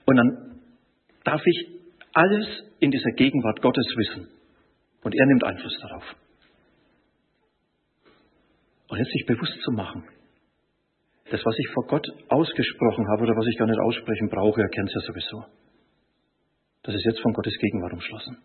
Und 0.07 0.17
dann 0.17 0.61
darf 1.25 1.43
ich 1.45 1.69
alles 2.15 2.47
in 2.81 2.91
dieser 2.91 3.11
Gegenwart 3.11 3.61
Gottes 3.61 3.85
wissen. 3.97 4.29
Und 5.03 5.15
er 5.15 5.27
nimmt 5.27 5.45
Einfluss 5.45 5.79
darauf. 5.83 6.05
Und 8.89 8.99
jetzt 8.99 9.13
sich 9.13 9.27
bewusst 9.27 9.61
zu 9.63 9.73
machen, 9.73 10.05
das, 11.31 11.45
was 11.45 11.59
ich 11.59 11.69
vor 11.75 11.87
Gott 11.87 12.07
ausgesprochen 12.29 13.07
habe 13.09 13.25
oder 13.25 13.37
was 13.37 13.47
ich 13.47 13.59
gar 13.59 13.67
nicht 13.67 13.81
aussprechen 13.81 14.29
brauche, 14.31 14.61
er 14.61 14.69
kennt 14.69 14.89
es 14.89 14.95
ja 14.95 15.01
sowieso. 15.01 15.45
Das 16.83 16.95
ist 16.95 17.05
jetzt 17.05 17.21
von 17.21 17.33
Gottes 17.33 17.57
Gegenwart 17.59 17.93
umschlossen. 17.93 18.39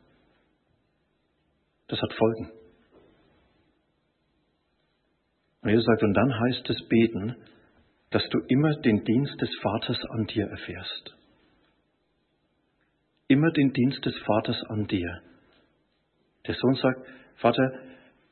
Das 1.87 2.01
hat 2.01 2.13
Folgen. 2.13 2.51
Und 5.61 5.69
Jesus 5.69 5.85
sagt, 5.85 6.03
und 6.03 6.13
dann 6.13 6.39
heißt 6.39 6.69
es 6.69 6.87
beten, 6.89 7.35
dass 8.09 8.27
du 8.29 8.39
immer 8.47 8.75
den 8.81 9.03
Dienst 9.05 9.41
des 9.41 9.49
Vaters 9.61 9.99
an 10.09 10.25
dir 10.27 10.45
erfährst. 10.47 11.15
Immer 13.27 13.51
den 13.51 13.71
Dienst 13.71 14.05
des 14.05 14.17
Vaters 14.19 14.61
an 14.69 14.87
dir. 14.87 15.21
Der 16.45 16.55
Sohn 16.55 16.75
sagt, 16.75 17.07
Vater, 17.37 17.79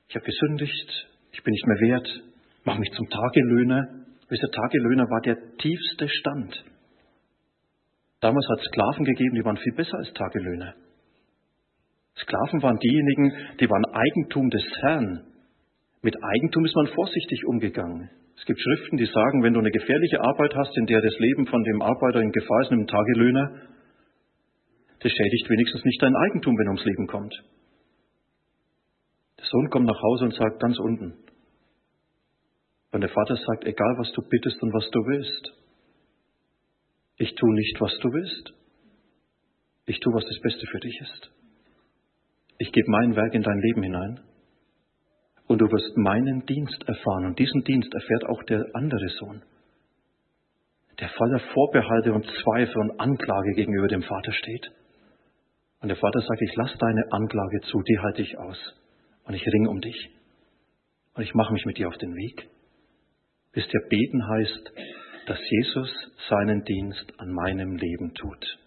ich 0.10 0.16
habe 0.16 0.26
gesündigt, 0.26 1.08
ich 1.32 1.42
bin 1.42 1.52
nicht 1.52 1.66
mehr 1.66 1.90
wert, 1.90 2.24
mach 2.66 2.78
mich 2.78 2.92
zum 2.92 3.10
Tagelöhner, 3.10 4.01
Wisst 4.32 4.44
ihr, 4.44 4.52
Tagelöhner 4.52 5.10
war 5.10 5.20
der 5.20 5.36
tiefste 5.58 6.08
Stand. 6.08 6.63
Damals 8.22 8.48
hat 8.48 8.60
es 8.60 8.65
Sklaven 8.72 9.04
gegeben, 9.04 9.36
die 9.36 9.44
waren 9.44 9.58
viel 9.58 9.74
besser 9.76 9.98
als 9.98 10.13
Tagelöhner. 10.13 10.74
Sklaven 12.15 12.63
waren 12.63 12.80
diejenigen, 12.80 13.34
die 13.60 13.70
waren 13.70 13.84
Eigentum 13.91 14.50
des 14.50 14.63
Herrn. 14.84 15.28
Mit 16.02 16.15
Eigentum 16.24 16.63
ist 16.63 16.76
man 16.76 16.88
vorsichtig 16.96 17.46
umgegangen. 17.46 18.10
Es 18.38 18.46
gibt 18.46 18.62
Schriften, 18.62 18.96
die 18.96 19.06
sagen, 19.06 19.44
wenn 19.44 19.54
du 19.54 19.60
eine 19.60 19.70
gefährliche 19.70 20.22
Arbeit 20.22 20.56
hast, 20.56 20.78
in 20.78 20.86
der 20.86 21.02
das 21.02 21.20
Leben 21.20 21.46
von 21.48 21.62
dem 21.63 21.82
Arbeiter 21.82 22.22
in 22.22 22.32
Gefahr 22.32 22.62
ist, 22.62 22.72
einem 22.72 22.88
Tagelöhner, 22.88 23.52
das 25.02 25.12
schädigt 25.12 25.50
wenigstens 25.50 25.84
nicht 25.84 26.02
dein 26.02 26.15
Eigentum, 26.15 26.58
wenn 26.58 26.67
er 26.67 26.72
ums 26.78 26.86
Leben 26.86 27.08
kommt. 27.08 27.36
Der 29.39 29.46
Sohn 29.46 29.70
kommt 29.70 29.88
nach 29.88 30.02
Hause 30.02 30.24
und 30.26 30.36
sagt 30.36 30.62
ganz 30.62 30.80
unten, 30.80 31.17
und 32.92 33.02
der 33.02 33.10
Vater 33.10 33.36
sagt, 33.36 33.66
egal 33.66 33.96
was 33.98 34.12
du 34.14 34.22
bittest 34.22 34.62
und 34.62 34.74
was 34.74 34.90
du 34.92 35.00
willst, 35.00 35.54
ich 37.18 37.36
tue 37.36 37.54
nicht, 37.54 37.80
was 37.80 37.98
du 38.00 38.10
willst. 38.12 38.54
Ich 39.86 40.00
tue, 40.00 40.14
was 40.14 40.26
das 40.26 40.40
Beste 40.42 40.66
für 40.68 40.80
dich 40.80 41.00
ist. 41.02 41.32
ich 42.58 42.72
gebe 42.72 42.92
mein 42.92 43.16
Werk 43.16 43.34
in 43.34 43.42
dein 43.42 43.60
Leben 43.60 43.84
hinein 43.84 44.20
und 45.48 45.60
du 45.60 45.66
wirst 45.66 45.98
meinen 45.98 46.46
Dienst 46.46 46.82
erfahren. 46.88 47.26
Und 47.26 47.40
diesen 47.40 47.64
Dienst 47.64 47.94
erfährt 47.94 48.26
auch 48.26 48.44
der 48.44 48.64
andere 48.74 49.10
Sohn, 49.20 49.42
der 51.00 51.10
voller 51.10 51.40
Vorbehalte 51.54 52.14
und 52.14 52.26
Zweifel 52.26 52.78
und 52.78 53.00
Anklage 53.00 53.54
gegenüber 53.56 53.88
dem 53.88 54.04
Vater 54.04 54.32
steht. 54.32 54.72
Und 55.82 55.90
der 55.90 55.98
Vater 55.98 56.22
sagt, 56.22 56.42
ich 56.42 56.56
lasse 56.56 56.78
deine 56.78 57.04
Anklage 57.12 57.62
zu, 57.62 57.82
die 57.82 58.00
halte 58.00 58.22
ich 58.22 58.38
aus. 58.38 58.58
Und 59.26 59.34
ich 59.34 59.46
ringe 59.46 59.70
um 59.70 59.82
dich. 59.82 60.10
Und 61.16 61.24
ich 61.24 61.34
mache 61.34 61.54
mich 61.54 61.66
mit 61.66 61.78
dir 61.78 61.88
auf 61.88 61.98
den 61.98 62.16
Weg. 62.16 62.48
Bis 63.54 63.68
der 63.68 63.82
Beten 63.90 64.28
heißt, 64.28 64.72
dass 65.28 65.40
Jesus 65.50 65.90
seinen 66.30 66.64
Dienst 66.64 67.14
an 67.18 67.32
meinem 67.32 67.76
Leben 67.76 68.14
tut. 68.14 68.60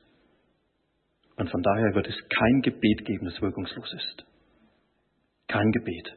Und 1.37 1.51
von 1.51 1.62
daher 1.62 1.94
wird 1.94 2.07
es 2.07 2.16
kein 2.29 2.61
Gebet 2.61 3.05
geben, 3.05 3.27
das 3.27 3.40
wirkungslos 3.40 3.92
ist. 3.94 4.25
Kein 5.49 5.73
Gebet. 5.73 6.14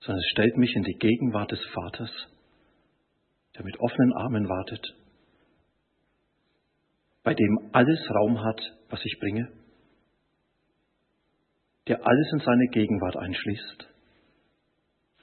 Sondern 0.00 0.20
es 0.20 0.30
stellt 0.32 0.56
mich 0.56 0.74
in 0.74 0.82
die 0.84 0.98
Gegenwart 0.98 1.52
des 1.52 1.64
Vaters, 1.66 2.10
der 3.56 3.64
mit 3.64 3.78
offenen 3.78 4.12
Armen 4.14 4.48
wartet, 4.48 4.94
bei 7.22 7.34
dem 7.34 7.70
alles 7.72 8.00
Raum 8.10 8.42
hat, 8.42 8.60
was 8.88 9.04
ich 9.04 9.18
bringe, 9.20 9.52
der 11.88 12.06
alles 12.06 12.32
in 12.32 12.38
seine 12.40 12.68
Gegenwart 12.68 13.16
einschließt 13.16 13.88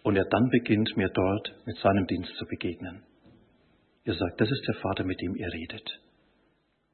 und 0.06 0.16
er 0.16 0.26
dann 0.26 0.50
beginnt, 0.50 0.96
mir 0.98 1.10
dort 1.10 1.52
mit 1.66 1.78
seinem 1.78 2.06
Dienst 2.06 2.32
zu 2.38 2.46
begegnen. 2.46 3.02
Ihr 4.04 4.14
sagt, 4.14 4.40
das 4.40 4.52
ist 4.52 4.64
der 4.68 4.76
Vater, 4.76 5.04
mit 5.04 5.20
dem 5.20 5.36
ihr 5.36 5.52
redet. 5.52 6.00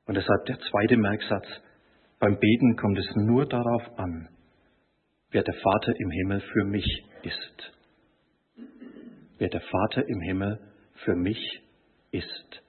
Und 0.06 0.16
deshalb 0.16 0.46
der 0.46 0.58
zweite 0.60 0.96
Merksatz, 0.96 1.46
beim 2.20 2.40
Beten 2.40 2.78
kommt 2.78 2.98
es 2.98 3.16
nur 3.18 3.46
darauf 3.46 4.00
an, 4.00 4.30
wer 5.32 5.44
der 5.44 5.54
Vater 5.56 5.94
im 6.00 6.10
Himmel 6.10 6.40
für 6.40 6.64
mich 6.64 6.86
ist. 7.24 7.74
Wer 9.40 9.50
der 9.50 9.62
Vater 9.62 10.08
im 10.08 10.22
Himmel 10.22 10.60
für 11.04 11.16
mich 11.18 11.62
ist. 12.12 12.62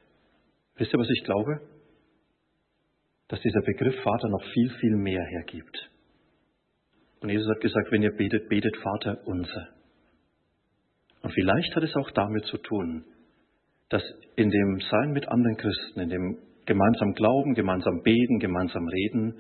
Wisst 0.74 0.92
ihr, 0.92 0.98
was 0.98 1.10
ich 1.10 1.22
glaube? 1.22 1.60
Dass 3.28 3.40
dieser 3.42 3.62
Begriff 3.62 3.94
Vater 4.02 4.28
noch 4.28 4.44
viel, 4.52 4.70
viel 4.80 4.96
mehr 4.96 5.24
hergibt. 5.24 5.88
Und 7.20 7.28
Jesus 7.28 7.48
hat 7.48 7.60
gesagt, 7.60 7.92
wenn 7.92 8.02
ihr 8.02 8.16
betet, 8.16 8.48
betet 8.48 8.76
Vater 8.78 9.24
unser. 9.24 9.81
Und 11.22 11.32
vielleicht 11.32 11.74
hat 11.74 11.82
es 11.82 11.94
auch 11.96 12.10
damit 12.10 12.44
zu 12.46 12.58
tun, 12.58 13.04
dass 13.88 14.02
in 14.36 14.50
dem 14.50 14.80
Sein 14.90 15.12
mit 15.12 15.28
anderen 15.28 15.56
Christen, 15.56 16.00
in 16.00 16.08
dem 16.08 16.38
gemeinsam 16.66 17.12
glauben, 17.14 17.54
gemeinsam 17.54 18.02
beten, 18.02 18.38
gemeinsam 18.38 18.86
reden, 18.88 19.34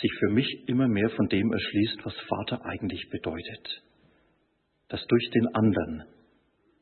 sich 0.00 0.10
für 0.18 0.32
mich 0.32 0.68
immer 0.68 0.88
mehr 0.88 1.10
von 1.10 1.28
dem 1.28 1.52
erschließt, 1.52 2.04
was 2.04 2.14
Vater 2.28 2.64
eigentlich 2.64 3.08
bedeutet. 3.10 3.82
Dass 4.88 5.04
durch 5.06 5.30
den 5.30 5.54
anderen 5.54 6.04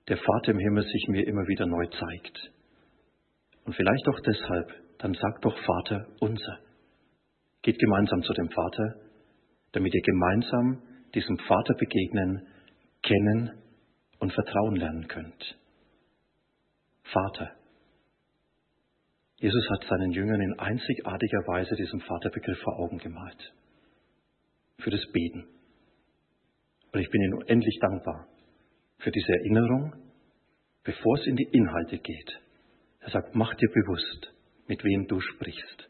der 0.08 0.18
Vater 0.18 0.52
im 0.52 0.58
Himmel 0.58 0.84
sich 0.84 1.08
mir 1.08 1.26
immer 1.26 1.46
wieder 1.48 1.66
neu 1.66 1.86
zeigt. 1.86 2.52
Und 3.64 3.74
vielleicht 3.74 4.08
auch 4.08 4.20
deshalb, 4.20 4.68
dann 4.98 5.14
sagt 5.14 5.44
doch 5.44 5.58
Vater 5.58 6.06
unser. 6.20 6.58
Geht 7.62 7.78
gemeinsam 7.78 8.22
zu 8.22 8.32
dem 8.32 8.48
Vater, 8.48 8.94
damit 9.72 9.92
ihr 9.92 10.02
gemeinsam 10.02 10.82
diesem 11.14 11.36
Vater 11.38 11.74
begegnen, 11.74 12.46
kennen 13.02 13.50
und 14.18 14.32
vertrauen 14.32 14.76
lernen 14.76 15.08
könnt. 15.08 15.58
Vater. 17.04 17.52
Jesus 19.36 19.68
hat 19.70 19.84
seinen 19.88 20.12
Jüngern 20.12 20.40
in 20.40 20.58
einzigartiger 20.58 21.46
Weise 21.46 21.74
diesen 21.76 22.00
Vaterbegriff 22.00 22.58
vor 22.60 22.78
Augen 22.78 22.98
gemalt. 22.98 23.52
Für 24.78 24.90
das 24.90 25.04
Beten. 25.12 25.46
Und 26.92 27.00
ich 27.00 27.10
bin 27.10 27.22
Ihnen 27.22 27.34
unendlich 27.34 27.78
dankbar 27.80 28.26
für 28.98 29.10
diese 29.10 29.32
Erinnerung, 29.32 29.94
bevor 30.84 31.18
es 31.18 31.26
in 31.26 31.36
die 31.36 31.48
Inhalte 31.52 31.98
geht. 31.98 32.40
Er 33.00 33.10
sagt, 33.10 33.34
mach 33.34 33.54
dir 33.54 33.68
bewusst, 33.68 34.32
mit 34.66 34.82
wem 34.82 35.06
du 35.06 35.20
sprichst. 35.20 35.88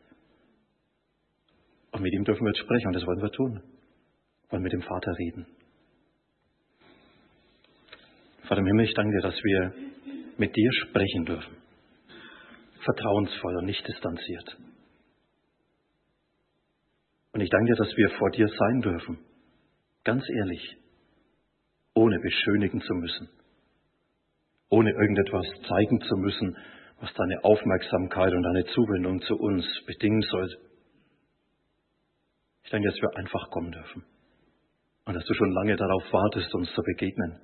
Und 1.92 2.02
mit 2.02 2.12
ihm 2.12 2.24
dürfen 2.24 2.44
wir 2.44 2.50
jetzt 2.50 2.60
sprechen 2.60 2.88
und 2.88 2.92
das 2.92 3.06
wollen 3.06 3.22
wir 3.22 3.30
tun. 3.30 3.62
Wir 3.62 4.52
wollen 4.52 4.62
mit 4.62 4.72
dem 4.72 4.82
Vater 4.82 5.16
reden. 5.18 5.46
Vater 8.48 8.60
im 8.60 8.66
Himmel, 8.66 8.86
ich 8.86 8.94
danke 8.94 9.16
dir, 9.16 9.22
dass 9.22 9.42
wir 9.42 9.74
mit 10.38 10.54
dir 10.54 10.70
sprechen 10.72 11.24
dürfen 11.24 11.56
vertrauensvoll 12.86 13.56
und 13.56 13.66
nicht 13.66 13.86
distanziert. 13.86 14.56
Und 17.32 17.40
ich 17.40 17.50
danke 17.50 17.72
dir, 17.72 17.76
dass 17.76 17.96
wir 17.96 18.10
vor 18.10 18.30
dir 18.30 18.48
sein 18.48 18.80
dürfen, 18.80 19.18
ganz 20.04 20.24
ehrlich, 20.38 20.76
ohne 21.94 22.18
beschönigen 22.20 22.80
zu 22.80 22.94
müssen, 22.94 23.28
ohne 24.70 24.90
irgendetwas 24.90 25.46
zeigen 25.68 26.00
zu 26.00 26.16
müssen, 26.16 26.56
was 27.00 27.12
deine 27.12 27.44
Aufmerksamkeit 27.44 28.32
und 28.32 28.42
deine 28.42 28.64
Zuwendung 28.66 29.20
zu 29.22 29.34
uns 29.36 29.66
bedingen 29.86 30.22
soll. 30.22 30.56
Ich 32.62 32.70
danke, 32.70 32.88
dass 32.88 33.00
wir 33.00 33.16
einfach 33.16 33.50
kommen 33.50 33.72
dürfen 33.72 34.04
und 35.04 35.14
dass 35.14 35.24
du 35.24 35.34
schon 35.34 35.52
lange 35.52 35.76
darauf 35.76 36.12
wartest, 36.12 36.54
uns 36.54 36.72
zu 36.72 36.82
begegnen. 36.82 37.40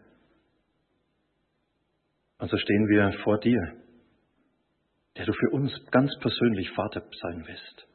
Und 2.42 2.50
so 2.50 2.56
stehen 2.58 2.88
wir 2.88 3.12
vor 3.22 3.38
dir 3.38 3.82
der 5.16 5.26
du 5.26 5.32
für 5.32 5.50
uns 5.50 5.72
ganz 5.90 6.10
persönlich 6.20 6.70
Vater 6.70 7.02
sein 7.20 7.44
willst. 7.46 7.86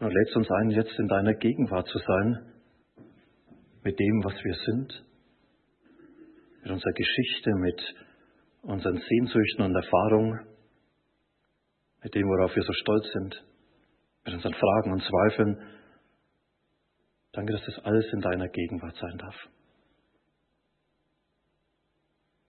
Und 0.00 0.12
lädst 0.12 0.36
uns 0.36 0.48
ein, 0.48 0.70
jetzt 0.70 0.96
in 0.98 1.08
deiner 1.08 1.34
Gegenwart 1.34 1.88
zu 1.88 1.98
sein, 1.98 2.52
mit 3.82 3.98
dem, 3.98 4.24
was 4.24 4.34
wir 4.44 4.54
sind, 4.54 5.04
mit 6.62 6.70
unserer 6.70 6.92
Geschichte, 6.92 7.50
mit 7.56 7.94
unseren 8.62 8.98
Sehnsüchten 8.98 9.64
und 9.64 9.74
Erfahrungen, 9.74 10.46
mit 12.04 12.14
dem, 12.14 12.28
worauf 12.28 12.54
wir 12.54 12.62
so 12.62 12.72
stolz 12.72 13.06
sind, 13.12 13.44
mit 14.24 14.34
unseren 14.34 14.54
Fragen 14.54 14.92
und 14.92 15.02
Zweifeln. 15.02 15.58
Danke, 17.32 17.54
dass 17.54 17.64
das 17.66 17.84
alles 17.84 18.06
in 18.12 18.20
deiner 18.20 18.48
Gegenwart 18.48 18.94
sein 18.96 19.18
darf. 19.18 19.34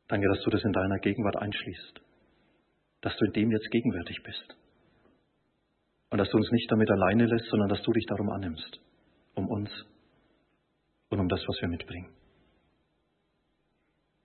Danke, 0.09 0.27
dass 0.27 0.43
du 0.43 0.49
das 0.49 0.63
in 0.63 0.73
deiner 0.73 0.97
Gegenwart 0.99 1.37
einschließt. 1.37 2.01
Dass 3.01 3.15
du 3.15 3.25
in 3.25 3.31
dem 3.33 3.51
jetzt 3.51 3.69
gegenwärtig 3.71 4.21
bist. 4.23 4.57
Und 6.09 6.17
dass 6.17 6.29
du 6.29 6.37
uns 6.37 6.51
nicht 6.51 6.69
damit 6.71 6.89
alleine 6.89 7.27
lässt, 7.27 7.45
sondern 7.49 7.69
dass 7.69 7.81
du 7.83 7.93
dich 7.93 8.05
darum 8.07 8.29
annimmst. 8.29 8.79
Um 9.35 9.47
uns 9.47 9.69
und 11.09 11.19
um 11.19 11.29
das, 11.29 11.39
was 11.47 11.61
wir 11.61 11.69
mitbringen. 11.69 12.11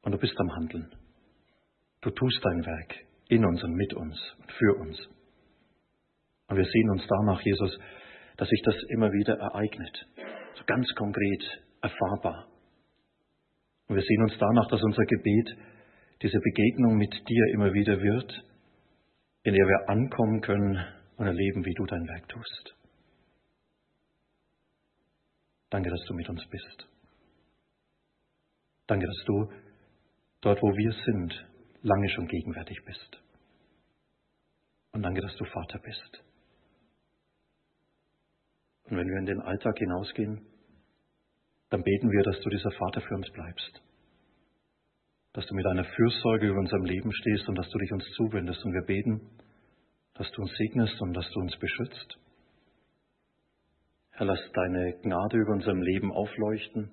Und 0.02 0.12
du 0.12 0.18
bist 0.18 0.38
am 0.38 0.50
Handeln. 0.56 0.90
Du 2.00 2.10
tust 2.10 2.38
dein 2.42 2.64
Werk 2.64 2.94
in 3.28 3.44
uns 3.44 3.62
und 3.62 3.74
mit 3.74 3.92
uns 3.94 4.18
und 4.38 4.52
für 4.52 4.74
uns. 4.80 4.98
Und 6.48 6.56
wir 6.56 6.64
sehen 6.64 6.90
uns 6.90 7.02
danach, 7.06 7.40
Jesus, 7.42 7.78
dass 8.36 8.48
sich 8.48 8.62
das 8.64 8.76
immer 8.88 9.12
wieder 9.12 9.38
ereignet. 9.38 10.06
So 10.56 10.64
ganz 10.66 10.86
konkret, 10.94 11.62
erfahrbar. 11.82 12.48
Und 13.88 13.96
wir 13.96 14.02
sehen 14.02 14.22
uns 14.22 14.34
danach, 14.38 14.66
dass 14.68 14.82
unser 14.82 15.04
Gebet 15.04 15.56
diese 16.24 16.40
Begegnung 16.40 16.96
mit 16.96 17.12
dir 17.28 17.46
immer 17.52 17.74
wieder 17.74 18.00
wird, 18.00 18.32
in 19.42 19.52
der 19.52 19.66
wir 19.66 19.90
ankommen 19.90 20.40
können 20.40 20.82
und 21.18 21.26
erleben, 21.26 21.66
wie 21.66 21.74
du 21.74 21.84
dein 21.84 22.08
Werk 22.08 22.26
tust. 22.30 22.74
Danke, 25.68 25.90
dass 25.90 26.02
du 26.06 26.14
mit 26.14 26.26
uns 26.30 26.42
bist. 26.48 26.88
Danke, 28.86 29.06
dass 29.06 29.24
du 29.26 29.52
dort, 30.40 30.62
wo 30.62 30.74
wir 30.74 30.92
sind, 31.04 31.46
lange 31.82 32.08
schon 32.08 32.26
gegenwärtig 32.26 32.78
bist. 32.86 33.20
Und 34.92 35.02
danke, 35.02 35.20
dass 35.20 35.36
du 35.36 35.44
Vater 35.44 35.78
bist. 35.78 36.24
Und 38.84 38.96
wenn 38.96 39.08
wir 39.08 39.18
in 39.18 39.26
den 39.26 39.42
Alltag 39.42 39.76
hinausgehen, 39.76 40.40
dann 41.68 41.82
beten 41.82 42.10
wir, 42.10 42.22
dass 42.22 42.40
du 42.40 42.48
dieser 42.48 42.70
Vater 42.70 43.02
für 43.02 43.14
uns 43.14 43.30
bleibst 43.30 43.82
dass 45.34 45.46
du 45.46 45.54
mit 45.54 45.66
deiner 45.66 45.84
Fürsorge 45.84 46.46
über 46.48 46.60
unserem 46.60 46.84
Leben 46.84 47.12
stehst 47.12 47.48
und 47.48 47.56
dass 47.56 47.68
du 47.68 47.78
dich 47.78 47.92
uns 47.92 48.04
zuwendest. 48.12 48.64
Und 48.64 48.72
wir 48.72 48.86
beten, 48.86 49.20
dass 50.14 50.30
du 50.30 50.42
uns 50.42 50.52
segnest 50.56 51.00
und 51.02 51.12
dass 51.12 51.28
du 51.30 51.40
uns 51.40 51.56
beschützt. 51.58 52.18
Herr, 54.12 54.26
lass 54.26 54.38
deine 54.52 54.92
Gnade 55.02 55.36
über 55.36 55.52
unserem 55.52 55.82
Leben 55.82 56.12
aufleuchten. 56.12 56.90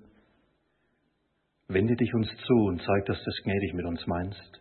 Wende 1.68 1.94
dich 1.94 2.12
uns 2.14 2.28
zu 2.44 2.54
und 2.54 2.82
zeig, 2.82 3.06
dass 3.06 3.22
du 3.22 3.30
es 3.30 3.42
gnädig 3.44 3.74
mit 3.74 3.86
uns 3.86 4.04
meinst. 4.08 4.60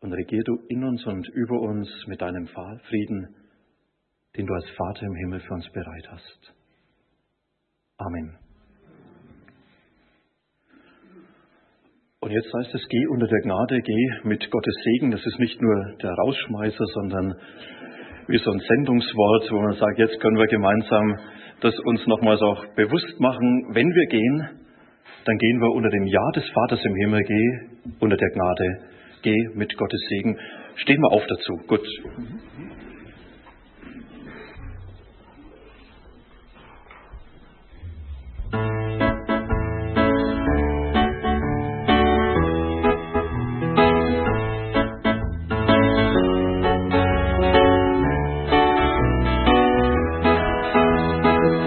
Und 0.00 0.12
regier 0.12 0.42
du 0.44 0.56
in 0.68 0.84
uns 0.84 1.04
und 1.06 1.26
über 1.30 1.58
uns 1.58 1.88
mit 2.06 2.20
deinem 2.20 2.46
Frieden, 2.46 3.34
den 4.36 4.46
du 4.46 4.52
als 4.52 4.68
Vater 4.76 5.06
im 5.06 5.14
Himmel 5.14 5.40
für 5.40 5.54
uns 5.54 5.68
bereit 5.72 6.06
hast. 6.10 6.54
Amen. 7.96 8.39
Und 12.30 12.36
jetzt 12.36 12.54
heißt 12.54 12.72
es, 12.76 12.86
geh 12.88 13.06
unter 13.08 13.26
der 13.26 13.40
Gnade, 13.40 13.80
geh 13.82 14.08
mit 14.22 14.48
Gottes 14.52 14.74
Segen. 14.84 15.10
Das 15.10 15.26
ist 15.26 15.40
nicht 15.40 15.60
nur 15.60 15.74
der 16.00 16.12
Rausschmeißer, 16.12 16.84
sondern 16.94 17.34
wie 18.28 18.38
so 18.38 18.52
ein 18.52 18.60
Sendungswort, 18.60 19.50
wo 19.50 19.60
man 19.60 19.72
sagt, 19.72 19.98
jetzt 19.98 20.20
können 20.20 20.38
wir 20.38 20.46
gemeinsam 20.46 21.18
das 21.60 21.76
uns 21.80 22.06
nochmals 22.06 22.40
auch 22.40 22.64
bewusst 22.76 23.18
machen. 23.18 23.74
Wenn 23.74 23.88
wir 23.88 24.06
gehen, 24.06 24.48
dann 25.24 25.38
gehen 25.38 25.60
wir 25.60 25.72
unter 25.72 25.90
dem 25.90 26.06
Ja 26.06 26.22
des 26.36 26.48
Vaters 26.50 26.84
im 26.84 26.94
Himmel, 26.94 27.20
geh 27.24 27.90
unter 27.98 28.16
der 28.16 28.30
Gnade, 28.30 28.78
geh 29.22 29.36
mit 29.54 29.76
Gottes 29.76 30.00
Segen. 30.10 30.38
Stehen 30.76 31.00
wir 31.00 31.10
auf 31.10 31.26
dazu. 31.26 31.56
Gut. 31.66 31.84